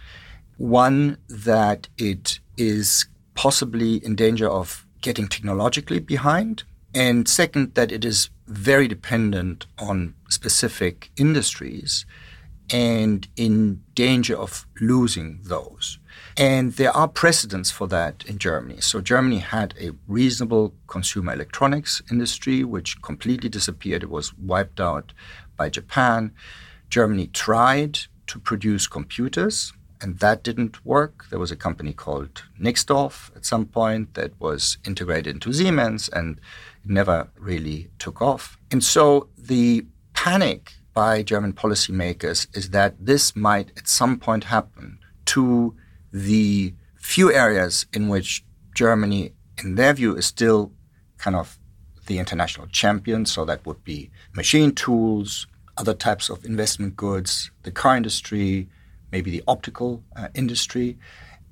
One, 0.59 1.17
that 1.29 1.89
it 1.97 2.41
is 2.59 3.07
possibly 3.35 4.05
in 4.05 4.15
danger 4.17 4.47
of 4.47 4.87
getting 5.01 5.27
technologically 5.27 5.99
behind. 5.99 6.65
And 6.95 7.27
second, 7.27 7.75
that 7.75 7.91
it 7.91 8.05
is 8.05 8.29
very 8.47 8.87
dependent 8.87 9.65
on 9.79 10.15
specific 10.29 11.11
industries 11.17 12.05
and 12.71 13.29
in 13.37 13.83
danger 13.95 14.37
of 14.37 14.67
losing 14.81 15.41
those. 15.43 15.99
And 16.37 16.73
there 16.73 16.97
are 16.97 17.07
precedents 17.07 17.71
for 17.71 17.87
that 17.89 18.25
in 18.27 18.39
Germany. 18.39 18.81
So 18.81 19.01
Germany 19.01 19.39
had 19.39 19.75
a 19.81 19.93
reasonable 20.09 20.75
consumer 20.87 21.33
electronics 21.33 22.03
industry, 22.11 22.65
which 22.65 23.01
completely 23.03 23.49
disappeared. 23.49 24.03
It 24.03 24.11
was 24.11 24.37
wiped 24.37 24.81
out 24.81 25.13
by 25.57 25.69
Japan. 25.69 26.33
Germany 26.91 27.29
tried 27.29 28.01
to 28.27 28.39
produce 28.39 28.87
computers, 28.89 29.73
and 30.01 30.19
that 30.19 30.43
didn't 30.43 30.85
work. 30.85 31.27
There 31.31 31.39
was 31.39 31.53
a 31.53 31.57
company 31.57 31.93
called 31.93 32.43
Nixdorf 32.61 33.35
at 33.37 33.45
some 33.45 33.67
point 33.67 34.15
that 34.15 34.33
was 34.41 34.79
integrated 34.87 35.35
into 35.35 35.53
Siemens, 35.53 36.09
and 36.09 36.41
never 36.85 37.29
really 37.39 37.91
took 37.99 38.21
off. 38.21 38.59
And 38.71 38.83
so 38.83 39.29
the 39.39 39.87
panic 40.15 40.75
by 40.95 41.23
German 41.23 41.53
policymakers 41.53 42.47
is 42.57 42.71
that 42.71 42.95
this 43.05 43.35
might 43.35 43.73
at 43.77 43.89
some 43.89 44.19
point 44.19 44.45
happen 44.45 44.99
to 45.27 45.75
the 46.13 46.75
few 46.97 47.33
areas 47.33 47.87
in 47.93 48.09
which 48.09 48.45
Germany, 48.75 49.33
in 49.63 49.75
their 49.75 49.93
view, 49.93 50.17
is 50.17 50.27
still 50.27 50.73
kind 51.19 51.37
of 51.37 51.59
the 52.07 52.19
international 52.19 52.67
champion. 52.69 53.27
So 53.27 53.45
that 53.45 53.67
would 53.67 53.83
be 53.85 54.11
machine 54.35 54.73
tools, 54.73 55.47
other 55.77 55.95
types 55.95 56.31
of 56.31 56.45
investment 56.45 56.97
goods, 56.97 57.51
the 57.65 57.71
car 57.71 57.97
industry, 57.97 58.69
maybe 59.11 59.31
the 59.31 59.43
optical 59.47 60.03
uh, 60.17 60.29
industry. 60.35 60.99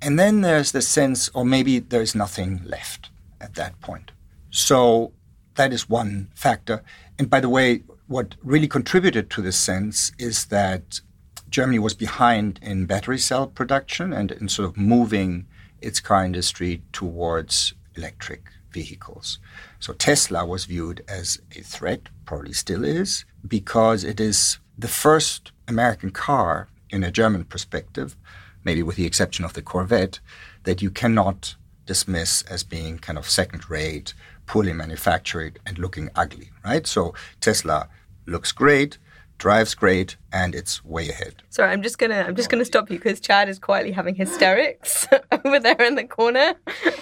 And 0.00 0.18
then 0.18 0.40
there's 0.40 0.72
the 0.72 0.82
sense, 0.82 1.28
or 1.34 1.44
maybe 1.44 1.78
there's 1.78 2.14
nothing 2.14 2.62
left 2.64 3.10
at 3.40 3.54
that 3.54 3.80
point. 3.80 4.12
So 4.50 5.12
that 5.54 5.72
is 5.72 5.88
one 5.88 6.30
factor. 6.34 6.82
And 7.18 7.28
by 7.28 7.40
the 7.40 7.48
way, 7.48 7.82
what 8.12 8.34
really 8.42 8.68
contributed 8.68 9.30
to 9.30 9.40
this 9.40 9.56
sense 9.56 10.12
is 10.18 10.46
that 10.46 11.00
Germany 11.48 11.78
was 11.78 11.94
behind 11.94 12.60
in 12.62 12.84
battery 12.84 13.18
cell 13.18 13.46
production 13.46 14.12
and 14.12 14.30
in 14.30 14.48
sort 14.48 14.68
of 14.68 14.76
moving 14.76 15.46
its 15.80 15.98
car 15.98 16.22
industry 16.22 16.82
towards 16.92 17.72
electric 17.96 18.42
vehicles. 18.70 19.38
So 19.80 19.94
Tesla 19.94 20.44
was 20.44 20.66
viewed 20.66 21.02
as 21.08 21.40
a 21.56 21.62
threat, 21.62 22.02
probably 22.26 22.52
still 22.52 22.84
is, 22.84 23.24
because 23.46 24.04
it 24.04 24.20
is 24.20 24.58
the 24.78 24.88
first 24.88 25.52
American 25.66 26.10
car 26.10 26.68
in 26.90 27.02
a 27.02 27.10
German 27.10 27.44
perspective, 27.44 28.14
maybe 28.62 28.82
with 28.82 28.96
the 28.96 29.06
exception 29.06 29.44
of 29.44 29.54
the 29.54 29.62
Corvette, 29.62 30.20
that 30.64 30.82
you 30.82 30.90
cannot 30.90 31.56
dismiss 31.86 32.42
as 32.42 32.62
being 32.62 32.98
kind 32.98 33.18
of 33.18 33.28
second 33.28 33.68
rate, 33.70 34.12
poorly 34.46 34.72
manufactured, 34.74 35.58
and 35.64 35.78
looking 35.78 36.10
ugly, 36.14 36.50
right? 36.62 36.86
So 36.86 37.14
Tesla 37.40 37.88
looks 38.26 38.52
great, 38.52 38.98
drives 39.38 39.74
great, 39.74 40.16
and 40.32 40.54
it's 40.54 40.84
way 40.84 41.08
ahead. 41.08 41.42
Sorry, 41.50 41.72
I'm 41.72 41.82
just 41.82 41.98
gonna 41.98 42.24
I'm 42.26 42.36
just 42.36 42.48
gonna 42.48 42.64
stop 42.64 42.90
you 42.90 42.98
because 42.98 43.20
Chad 43.20 43.48
is 43.48 43.58
quietly 43.58 43.92
having 43.92 44.14
hysterics 44.14 45.06
over 45.32 45.58
there 45.58 45.80
in 45.82 45.96
the 45.96 46.04
corner. 46.04 46.54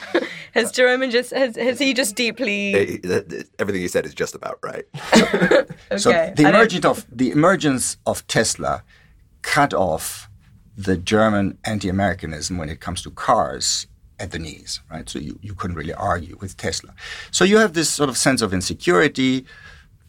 has 0.54 0.72
Jerome 0.72 1.10
just 1.10 1.30
has 1.32 1.56
has 1.56 1.78
he 1.78 1.94
just 1.94 2.16
deeply 2.16 3.00
everything 3.58 3.82
he 3.82 3.88
said 3.88 4.06
is 4.06 4.14
just 4.14 4.34
about 4.34 4.58
right. 4.62 4.84
okay. 5.14 5.66
So 5.96 6.10
the 6.36 6.48
emergence 6.48 6.84
of 6.84 7.06
the 7.10 7.30
emergence 7.30 7.96
of 8.06 8.26
Tesla 8.26 8.82
cut 9.42 9.74
off 9.74 10.28
the 10.76 10.96
German 10.96 11.58
anti-Americanism 11.64 12.56
when 12.56 12.70
it 12.70 12.80
comes 12.80 13.02
to 13.02 13.10
cars 13.10 13.86
at 14.18 14.30
the 14.30 14.38
knees, 14.38 14.80
right? 14.90 15.08
So 15.08 15.18
you, 15.18 15.38
you 15.42 15.54
couldn't 15.54 15.76
really 15.76 15.94
argue 15.94 16.36
with 16.40 16.56
Tesla. 16.56 16.94
So 17.30 17.44
you 17.44 17.58
have 17.58 17.72
this 17.72 17.90
sort 17.90 18.08
of 18.08 18.16
sense 18.16 18.42
of 18.42 18.52
insecurity 18.52 19.46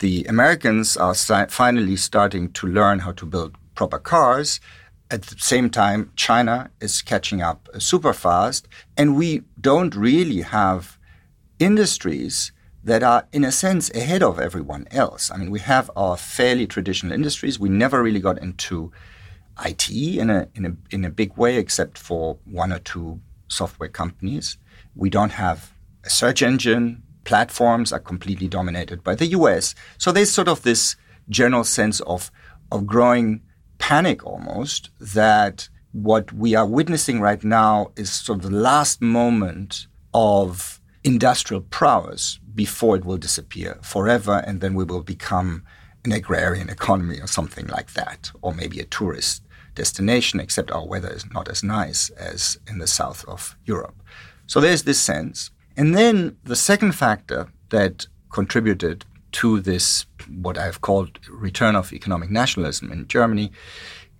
the 0.01 0.25
Americans 0.25 0.97
are 0.97 1.13
finally 1.13 1.95
starting 1.95 2.51
to 2.53 2.65
learn 2.65 2.99
how 2.99 3.11
to 3.11 3.23
build 3.23 3.55
proper 3.75 3.99
cars. 3.99 4.59
At 5.11 5.21
the 5.21 5.35
same 5.37 5.69
time, 5.69 6.11
China 6.15 6.71
is 6.81 7.03
catching 7.03 7.43
up 7.43 7.69
super 7.77 8.11
fast, 8.11 8.67
and 8.97 9.15
we 9.15 9.43
don't 9.59 9.95
really 9.95 10.41
have 10.41 10.97
industries 11.59 12.51
that 12.83 13.03
are, 13.03 13.27
in 13.31 13.43
a 13.43 13.51
sense, 13.51 13.91
ahead 13.91 14.23
of 14.23 14.39
everyone 14.39 14.87
else. 14.89 15.29
I 15.29 15.37
mean, 15.37 15.51
we 15.51 15.59
have 15.59 15.91
our 15.95 16.17
fairly 16.17 16.65
traditional 16.65 17.13
industries. 17.13 17.59
We 17.59 17.69
never 17.69 18.01
really 18.01 18.19
got 18.19 18.41
into 18.41 18.91
IT 19.63 19.87
in 19.91 20.31
a, 20.31 20.47
in 20.55 20.65
a, 20.65 20.75
in 20.89 21.05
a 21.05 21.11
big 21.11 21.37
way, 21.37 21.57
except 21.57 21.99
for 21.99 22.39
one 22.45 22.73
or 22.73 22.79
two 22.79 23.21
software 23.49 23.89
companies. 23.89 24.57
We 24.95 25.11
don't 25.11 25.33
have 25.33 25.73
a 26.03 26.09
search 26.09 26.41
engine 26.41 27.03
platforms 27.23 27.91
are 27.91 27.99
completely 27.99 28.47
dominated 28.47 29.03
by 29.03 29.15
the 29.15 29.27
US. 29.27 29.75
So 29.97 30.12
there's 30.12 30.31
sort 30.31 30.47
of 30.47 30.63
this 30.63 30.95
general 31.29 31.63
sense 31.63 31.99
of, 32.01 32.31
of 32.71 32.86
growing 32.86 33.41
panic 33.77 34.25
almost 34.25 34.89
that 34.99 35.69
what 35.91 36.31
we 36.31 36.55
are 36.55 36.65
witnessing 36.65 37.19
right 37.19 37.43
now 37.43 37.91
is 37.95 38.12
sort 38.12 38.39
of 38.39 38.51
the 38.51 38.57
last 38.57 39.01
moment 39.01 39.88
of 40.13 40.79
industrial 41.03 41.62
prowess 41.62 42.39
before 42.53 42.95
it 42.95 43.05
will 43.05 43.17
disappear 43.17 43.79
forever 43.81 44.43
and 44.45 44.62
then 44.62 44.73
we 44.73 44.84
will 44.84 45.01
become 45.01 45.63
an 46.03 46.12
agrarian 46.12 46.69
economy 46.69 47.19
or 47.19 47.27
something 47.27 47.67
like 47.67 47.93
that, 47.93 48.31
or 48.41 48.53
maybe 48.53 48.79
a 48.79 48.86
tourist 48.86 49.43
destination, 49.75 50.39
except 50.39 50.71
our 50.71 50.86
weather 50.86 51.10
is 51.10 51.25
not 51.31 51.47
as 51.47 51.63
nice 51.63 52.10
as 52.12 52.57
in 52.67 52.79
the 52.79 52.88
south 52.88 53.23
of 53.27 53.55
Europe. 53.65 54.01
So 54.47 54.60
there's 54.60 54.84
this 54.84 54.99
sense. 54.99 55.51
And 55.77 55.95
then 55.95 56.38
the 56.43 56.55
second 56.55 56.93
factor 56.93 57.47
that 57.69 58.07
contributed 58.31 59.05
to 59.34 59.60
this, 59.62 60.05
what 60.41 60.57
I've 60.57 60.81
called 60.81 61.19
return 61.29 61.75
of 61.75 61.93
economic 61.93 62.29
nationalism 62.29 62.91
in 62.91 63.07
Germany, 63.07 63.51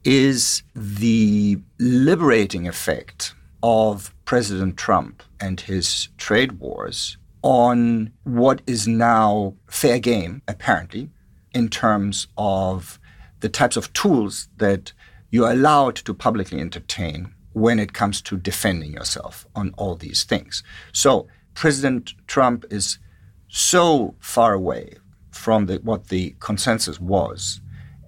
is 0.04 0.64
the 0.74 1.60
liberating 1.80 2.68
effect 2.68 3.34
of 3.62 4.14
President 4.26 4.78
Trump 4.78 5.22
and 5.40 5.60
his 5.60 6.10
trade 6.18 6.54
wars 6.54 7.18
on 7.44 8.12
what 8.24 8.62
is 8.66 8.88
now 8.88 9.56
fair 9.68 10.00
game, 10.00 10.42
apparently, 10.48 11.10
in 11.54 11.70
terms 11.70 12.28
of 12.38 13.00
the 13.42 13.50
types 13.50 13.76
of 13.76 13.92
tools 13.94 14.48
that 14.58 14.94
you're 15.32 15.52
allowed 15.52 15.96
to 15.96 16.14
publicly 16.14 16.60
entertain 16.60 17.34
when 17.54 17.80
it 17.80 17.94
comes 17.94 18.22
to 18.22 18.38
defending 18.38 18.94
yourself 18.94 19.46
on 19.56 19.74
all 19.78 19.96
these 19.96 20.24
things. 20.24 20.64
So 20.94 21.28
President 21.54 22.14
Trump 22.28 22.66
is 22.70 23.00
so 23.48 24.16
far 24.20 24.54
away 24.54 24.96
from 25.32 25.66
the, 25.66 25.76
what 25.84 26.08
the 26.08 26.36
consensus 26.40 27.00
was, 27.00 27.62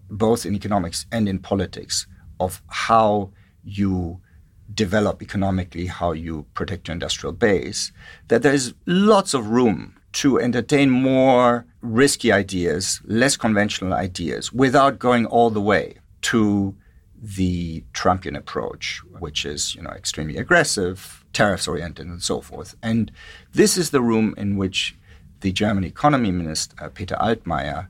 both 0.09 0.45
in 0.45 0.55
economics 0.55 1.05
and 1.11 1.27
in 1.27 1.39
politics, 1.39 2.07
of 2.39 2.61
how 2.67 3.31
you 3.63 4.19
develop 4.73 5.21
economically, 5.21 5.87
how 5.87 6.11
you 6.11 6.45
protect 6.53 6.87
your 6.87 6.93
industrial 6.93 7.33
base, 7.33 7.91
that 8.27 8.41
there's 8.41 8.73
lots 8.85 9.33
of 9.33 9.47
room 9.47 9.95
to 10.13 10.39
entertain 10.39 10.89
more 10.89 11.65
risky 11.81 12.31
ideas, 12.31 13.01
less 13.05 13.35
conventional 13.35 13.93
ideas, 13.93 14.53
without 14.53 14.99
going 14.99 15.25
all 15.25 15.49
the 15.49 15.61
way 15.61 15.95
to 16.21 16.75
the 17.23 17.85
Trumpian 17.93 18.37
approach, 18.37 19.01
which 19.19 19.45
is 19.45 19.73
you 19.75 19.81
know 19.81 19.91
extremely 19.91 20.35
aggressive, 20.35 21.23
tariffs 21.31 21.69
oriented 21.69 22.05
and 22.05 22.21
so 22.21 22.41
forth. 22.41 22.75
And 22.83 23.11
this 23.53 23.77
is 23.77 23.91
the 23.91 24.01
room 24.01 24.35
in 24.37 24.57
which 24.57 24.95
the 25.39 25.53
German 25.53 25.85
economy 25.85 26.31
minister, 26.31 26.89
Peter 26.93 27.15
Altmaier, 27.15 27.87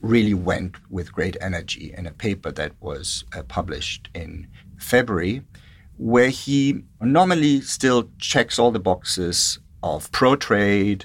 really 0.00 0.34
went 0.34 0.76
with 0.90 1.12
great 1.12 1.36
energy 1.40 1.94
in 1.96 2.06
a 2.06 2.10
paper 2.10 2.50
that 2.50 2.72
was 2.80 3.24
uh, 3.32 3.42
published 3.44 4.08
in 4.12 4.48
February, 4.76 5.42
where 5.96 6.28
he 6.28 6.82
normally 7.00 7.60
still 7.60 8.10
checks 8.18 8.58
all 8.58 8.72
the 8.72 8.80
boxes 8.80 9.60
of 9.84 10.10
pro 10.10 10.34
trade, 10.34 11.04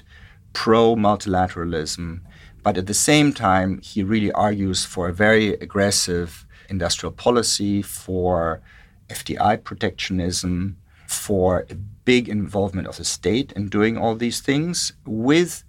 pro 0.52 0.96
multilateralism, 0.96 2.20
but 2.64 2.78
at 2.78 2.86
the 2.86 2.94
same 2.94 3.32
time, 3.32 3.80
he 3.80 4.02
really 4.02 4.32
argues 4.32 4.84
for 4.84 5.08
a 5.08 5.12
very 5.12 5.54
aggressive 5.54 6.46
industrial 6.68 7.12
policy, 7.12 7.82
for 7.82 8.62
FDI 9.08 9.62
protectionism, 9.62 10.76
for 11.06 11.66
a 11.70 11.74
big 11.74 12.28
involvement 12.28 12.88
of 12.88 12.96
the 12.96 13.04
state 13.04 13.52
in 13.52 13.68
doing 13.68 13.96
all 13.96 14.14
these 14.14 14.40
things 14.40 14.92
with 15.06 15.64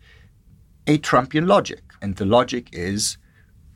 a 0.88 0.98
Trumpian 0.98 1.48
logic. 1.48 1.82
And 2.02 2.16
the 2.16 2.26
logic 2.26 2.70
is 2.72 3.18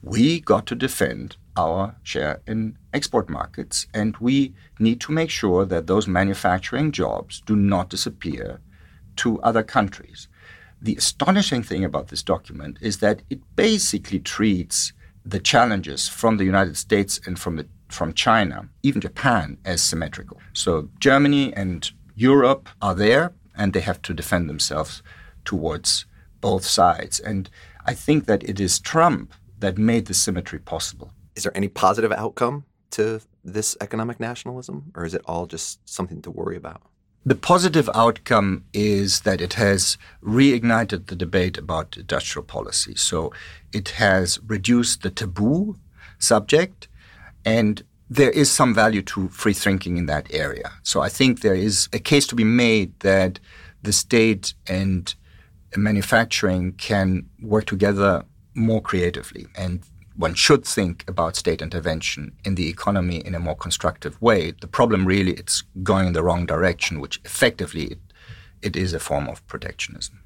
we 0.01 0.39
got 0.39 0.65
to 0.67 0.75
defend 0.75 1.35
our 1.57 1.95
share 2.03 2.41
in 2.47 2.77
export 2.93 3.29
markets, 3.29 3.87
and 3.93 4.15
we 4.17 4.53
need 4.79 5.01
to 5.01 5.11
make 5.11 5.29
sure 5.29 5.65
that 5.65 5.87
those 5.87 6.07
manufacturing 6.07 6.91
jobs 6.91 7.41
do 7.45 7.55
not 7.55 7.89
disappear 7.89 8.61
to 9.17 9.41
other 9.41 9.63
countries. 9.63 10.27
The 10.81 10.95
astonishing 10.95 11.63
thing 11.63 11.83
about 11.83 12.07
this 12.07 12.23
document 12.23 12.77
is 12.81 12.99
that 12.99 13.21
it 13.29 13.41
basically 13.57 14.19
treats 14.19 14.93
the 15.29 15.39
challenges 15.39 16.07
from 16.07 16.37
the 16.37 16.45
United 16.45 16.77
States 16.77 17.19
and 17.25 17.37
from 17.39 17.55
the 17.55 17.67
from 17.89 18.13
China, 18.13 18.69
even 18.83 19.01
Japan, 19.01 19.57
as 19.65 19.81
symmetrical. 19.81 20.39
So 20.53 20.89
Germany 20.99 21.53
and 21.55 21.89
Europe 22.15 22.69
are 22.81 22.93
there, 22.93 23.33
and 23.55 23.73
they 23.73 23.79
have 23.79 24.01
to 24.03 24.13
defend 24.13 24.47
themselves 24.47 25.01
towards 25.43 26.05
both 26.39 26.63
sides. 26.63 27.19
And 27.19 27.49
I 27.85 27.95
think 27.95 28.25
that 28.25 28.43
it 28.43 28.59
is 28.59 28.79
Trump 28.79 29.33
that 29.57 29.77
made 29.77 30.05
the 30.05 30.13
symmetry 30.13 30.59
possible. 30.59 31.11
Is 31.35 31.43
there 31.43 31.57
any 31.57 31.67
positive 31.67 32.11
outcome 32.11 32.65
to 32.91 33.21
this 33.43 33.75
economic 33.81 34.19
nationalism, 34.19 34.91
or 34.95 35.03
is 35.03 35.15
it 35.15 35.21
all 35.25 35.47
just 35.47 35.79
something 35.89 36.21
to 36.21 36.31
worry 36.31 36.57
about? 36.57 36.81
The 37.25 37.35
positive 37.35 37.89
outcome 37.93 38.63
is 38.73 39.21
that 39.21 39.41
it 39.41 39.53
has 39.55 39.97
reignited 40.23 41.07
the 41.07 41.15
debate 41.15 41.57
about 41.57 41.97
industrial 41.97 42.45
policy. 42.45 42.95
So 42.95 43.33
it 43.73 43.89
has 43.89 44.39
reduced 44.47 45.01
the 45.01 45.09
taboo 45.09 45.77
subject 46.17 46.87
and 47.45 47.83
there 48.09 48.31
is 48.31 48.49
some 48.49 48.73
value 48.73 49.03
to 49.03 49.29
free 49.29 49.53
thinking 49.53 49.97
in 49.97 50.07
that 50.07 50.33
area. 50.33 50.71
So 50.81 51.01
I 51.01 51.09
think 51.09 51.41
there 51.41 51.53
is 51.53 51.89
a 51.93 51.99
case 51.99 52.25
to 52.27 52.35
be 52.35 52.43
made 52.43 52.99
that 53.01 53.39
the 53.83 53.93
state 53.93 54.53
and 54.67 55.13
manufacturing 55.75 56.73
can 56.73 57.29
work 57.41 57.65
together 57.65 58.25
more 58.55 58.81
creatively. 58.81 59.47
And 59.55 59.83
one 60.19 60.33
should 60.33 60.65
think 60.65 61.05
about 61.07 61.37
state 61.37 61.61
intervention 61.61 62.33
in 62.43 62.55
the 62.55 62.67
economy 62.67 63.25
in 63.25 63.33
a 63.33 63.39
more 63.39 63.55
constructive 63.55 64.21
way. 64.21 64.51
The 64.51 64.67
problem 64.67 65.05
really 65.05 65.31
it's 65.31 65.63
going 65.81 66.07
in 66.07 66.13
the 66.13 66.23
wrong 66.23 66.45
direction, 66.45 66.99
which 66.99 67.21
effectively 67.23 67.85
it, 67.85 67.99
it 68.61 68.75
is 68.75 68.93
a 68.93 68.99
form 68.99 69.29
of 69.29 69.47
protectionism. 69.47 70.19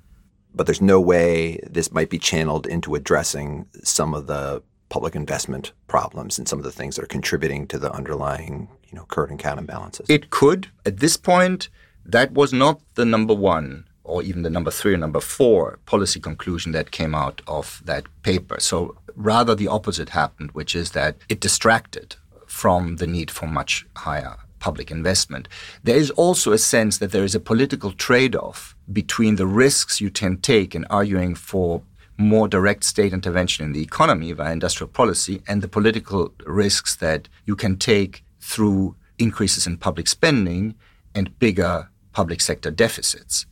But 0.55 0.65
there's 0.65 0.81
no 0.81 0.99
way 0.99 1.59
this 1.69 1.91
might 1.91 2.09
be 2.09 2.17
channeled 2.17 2.65
into 2.65 2.95
addressing 2.95 3.67
some 3.83 4.15
of 4.15 4.25
the 4.25 4.63
public 4.89 5.15
investment 5.15 5.73
problems 5.87 6.39
and 6.39 6.47
some 6.47 6.57
of 6.57 6.65
the 6.65 6.71
things 6.71 6.95
that 6.95 7.03
are 7.03 7.07
contributing 7.07 7.67
to 7.67 7.77
the 7.77 7.91
underlying, 7.91 8.69
you 8.89 8.97
know, 8.97 9.05
current 9.05 9.39
account 9.39 9.59
imbalances? 9.59 10.09
It 10.09 10.31
could. 10.31 10.69
At 10.87 10.97
this 10.97 11.17
point, 11.17 11.69
that 12.03 12.31
was 12.31 12.51
not 12.51 12.81
the 12.95 13.05
number 13.05 13.35
one 13.35 13.85
or 14.03 14.21
even 14.21 14.43
the 14.43 14.49
number 14.49 14.71
three 14.71 14.93
or 14.93 14.97
number 14.97 15.19
four 15.19 15.79
policy 15.85 16.19
conclusion 16.19 16.71
that 16.73 16.91
came 16.91 17.15
out 17.15 17.41
of 17.47 17.81
that 17.85 18.05
paper. 18.23 18.59
So 18.59 18.97
rather 19.15 19.55
the 19.55 19.67
opposite 19.67 20.09
happened, 20.09 20.51
which 20.51 20.75
is 20.75 20.91
that 20.91 21.17
it 21.29 21.39
distracted 21.39 22.15
from 22.47 22.97
the 22.97 23.07
need 23.07 23.31
for 23.31 23.47
much 23.47 23.85
higher 23.97 24.37
public 24.59 24.89
investment. 24.89 25.49
There 25.83 25.97
is 25.97 26.09
also 26.11 26.53
a 26.53 26.57
sense 26.57 26.97
that 26.99 27.11
there 27.11 27.25
is 27.25 27.35
a 27.35 27.39
political 27.39 27.91
trade 27.91 28.35
off 28.35 28.75
between 28.91 29.35
the 29.35 29.45
risks 29.45 29.99
you 29.99 30.09
can 30.09 30.37
take 30.37 30.73
in 30.73 30.85
arguing 30.85 31.35
for 31.35 31.81
more 32.17 32.47
direct 32.47 32.83
state 32.83 33.11
intervention 33.11 33.65
in 33.65 33.73
the 33.73 33.81
economy 33.81 34.31
via 34.31 34.53
industrial 34.53 34.87
policy 34.87 35.41
and 35.47 35.61
the 35.61 35.67
political 35.67 36.33
risks 36.45 36.95
that 36.95 37.27
you 37.45 37.55
can 37.55 37.75
take 37.75 38.23
through 38.39 38.95
increases 39.17 39.67
in 39.67 39.77
public 39.77 40.07
spending 40.07 40.75
and 41.15 41.37
bigger 41.39 41.89
public 42.13 42.39
sector 42.39 42.71
deficits. 42.71 43.45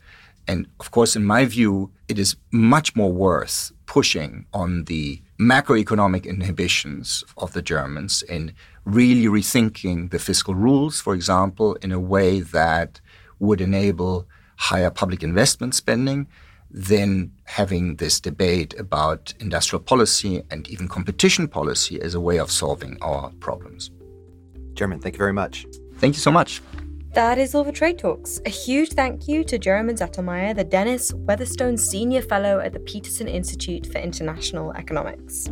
And 0.47 0.67
of 0.79 0.91
course, 0.91 1.15
in 1.15 1.25
my 1.25 1.45
view, 1.45 1.91
it 2.07 2.17
is 2.19 2.35
much 2.51 2.95
more 2.95 3.11
worth 3.11 3.71
pushing 3.91 4.45
on 4.53 4.85
the 4.85 5.21
macroeconomic 5.37 6.25
inhibitions 6.25 7.25
of 7.35 7.51
the 7.51 7.61
Germans 7.61 8.23
in 8.23 8.53
really 8.85 9.25
rethinking 9.25 10.11
the 10.11 10.17
fiscal 10.17 10.55
rules, 10.55 11.01
for 11.01 11.13
example, 11.13 11.75
in 11.81 11.91
a 11.91 11.99
way 11.99 12.39
that 12.39 13.01
would 13.39 13.59
enable 13.59 14.25
higher 14.55 14.89
public 14.89 15.21
investment 15.23 15.75
spending 15.75 16.25
than 16.89 17.33
having 17.43 17.97
this 17.97 18.21
debate 18.21 18.73
about 18.79 19.33
industrial 19.41 19.83
policy 19.83 20.41
and 20.49 20.69
even 20.69 20.87
competition 20.87 21.45
policy 21.49 22.01
as 22.01 22.15
a 22.15 22.21
way 22.21 22.37
of 22.39 22.49
solving 22.49 22.97
our 23.01 23.29
problems. 23.41 23.91
Jeromin, 24.73 25.01
thank 25.01 25.15
you 25.15 25.23
very 25.27 25.33
much. 25.33 25.65
Thank 25.95 26.15
you 26.15 26.21
so 26.21 26.31
much. 26.31 26.61
That 27.13 27.37
is 27.37 27.53
all 27.53 27.65
for 27.65 27.73
Trade 27.73 27.99
Talks. 27.99 28.39
A 28.45 28.49
huge 28.49 28.93
thank 28.93 29.27
you 29.27 29.43
to 29.43 29.59
Jeromin 29.59 29.97
Zettelmeyer, 29.97 30.55
the 30.55 30.63
Dennis 30.63 31.13
Weatherstone 31.13 31.77
Senior 31.77 32.21
Fellow 32.21 32.59
at 32.59 32.71
the 32.71 32.79
Peterson 32.79 33.27
Institute 33.27 33.85
for 33.85 33.97
International 33.97 34.71
Economics. 34.73 35.49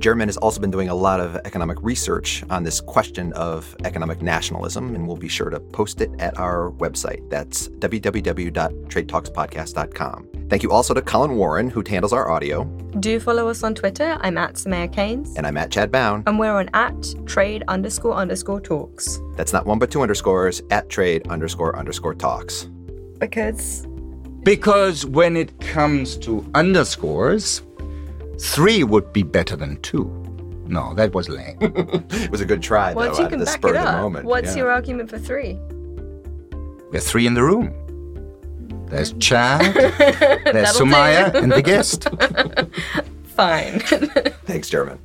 Jeromin 0.00 0.26
has 0.26 0.36
also 0.36 0.60
been 0.60 0.70
doing 0.70 0.90
a 0.90 0.94
lot 0.94 1.18
of 1.18 1.36
economic 1.46 1.82
research 1.82 2.44
on 2.50 2.62
this 2.62 2.82
question 2.82 3.32
of 3.32 3.74
economic 3.84 4.20
nationalism, 4.20 4.94
and 4.94 5.08
we'll 5.08 5.16
be 5.16 5.28
sure 5.28 5.48
to 5.48 5.60
post 5.60 6.02
it 6.02 6.10
at 6.18 6.38
our 6.38 6.72
website. 6.72 7.26
That's 7.30 7.68
www.tradetalkspodcast.com. 7.68 10.37
Thank 10.48 10.62
you 10.62 10.70
also 10.72 10.94
to 10.94 11.02
Colin 11.02 11.36
Warren, 11.36 11.68
who 11.68 11.82
handles 11.86 12.14
our 12.14 12.30
audio. 12.30 12.64
Do 13.00 13.20
follow 13.20 13.48
us 13.48 13.62
on 13.62 13.74
Twitter. 13.74 14.16
I'm 14.22 14.38
at 14.38 14.54
Soumaya 14.54 14.90
Keynes. 14.90 15.36
And 15.36 15.46
I'm 15.46 15.58
at 15.58 15.70
Chad 15.70 15.92
Bown. 15.92 16.22
And 16.26 16.38
we're 16.38 16.54
on 16.54 16.70
at 16.72 17.14
trade 17.26 17.64
underscore 17.68 18.14
underscore 18.14 18.60
talks. 18.62 19.20
That's 19.36 19.52
not 19.52 19.66
one 19.66 19.78
but 19.78 19.90
two 19.90 20.00
underscores 20.00 20.62
at 20.70 20.88
trade 20.88 21.28
underscore 21.28 21.76
underscore 21.78 22.14
talks. 22.14 22.70
Because. 23.18 23.86
Because 24.42 25.04
when 25.04 25.36
it 25.36 25.58
comes 25.60 26.16
to 26.18 26.50
underscores, 26.54 27.60
three 28.40 28.84
would 28.84 29.12
be 29.12 29.22
better 29.22 29.54
than 29.54 29.78
two. 29.82 30.06
No, 30.66 30.94
that 30.94 31.12
was 31.12 31.28
lame. 31.28 31.58
it 31.60 32.30
was 32.30 32.40
a 32.40 32.46
good 32.46 32.62
try, 32.62 32.94
Once 32.94 33.18
though, 33.18 33.24
you 33.24 33.28
can 33.28 33.38
the 33.38 33.44
back 33.44 33.54
spur 33.54 33.74
it 33.74 33.76
of 33.76 33.82
the 33.82 33.88
up, 33.88 34.00
moment. 34.00 34.24
what's 34.24 34.50
yeah. 34.50 34.62
your 34.62 34.70
argument 34.70 35.10
for 35.10 35.18
three? 35.18 35.58
There's 36.90 37.10
three 37.10 37.26
in 37.26 37.34
the 37.34 37.42
room. 37.42 37.74
There's 38.88 39.12
Chad, 39.14 39.74
there's 39.74 39.94
That'll 40.44 40.86
do. 40.86 40.92
Soumaya, 40.92 41.34
and 41.34 41.52
the 41.52 41.62
guest. 41.62 42.08
Fine. 43.34 43.80
Thanks, 44.46 44.70
Jeromin. 44.70 44.98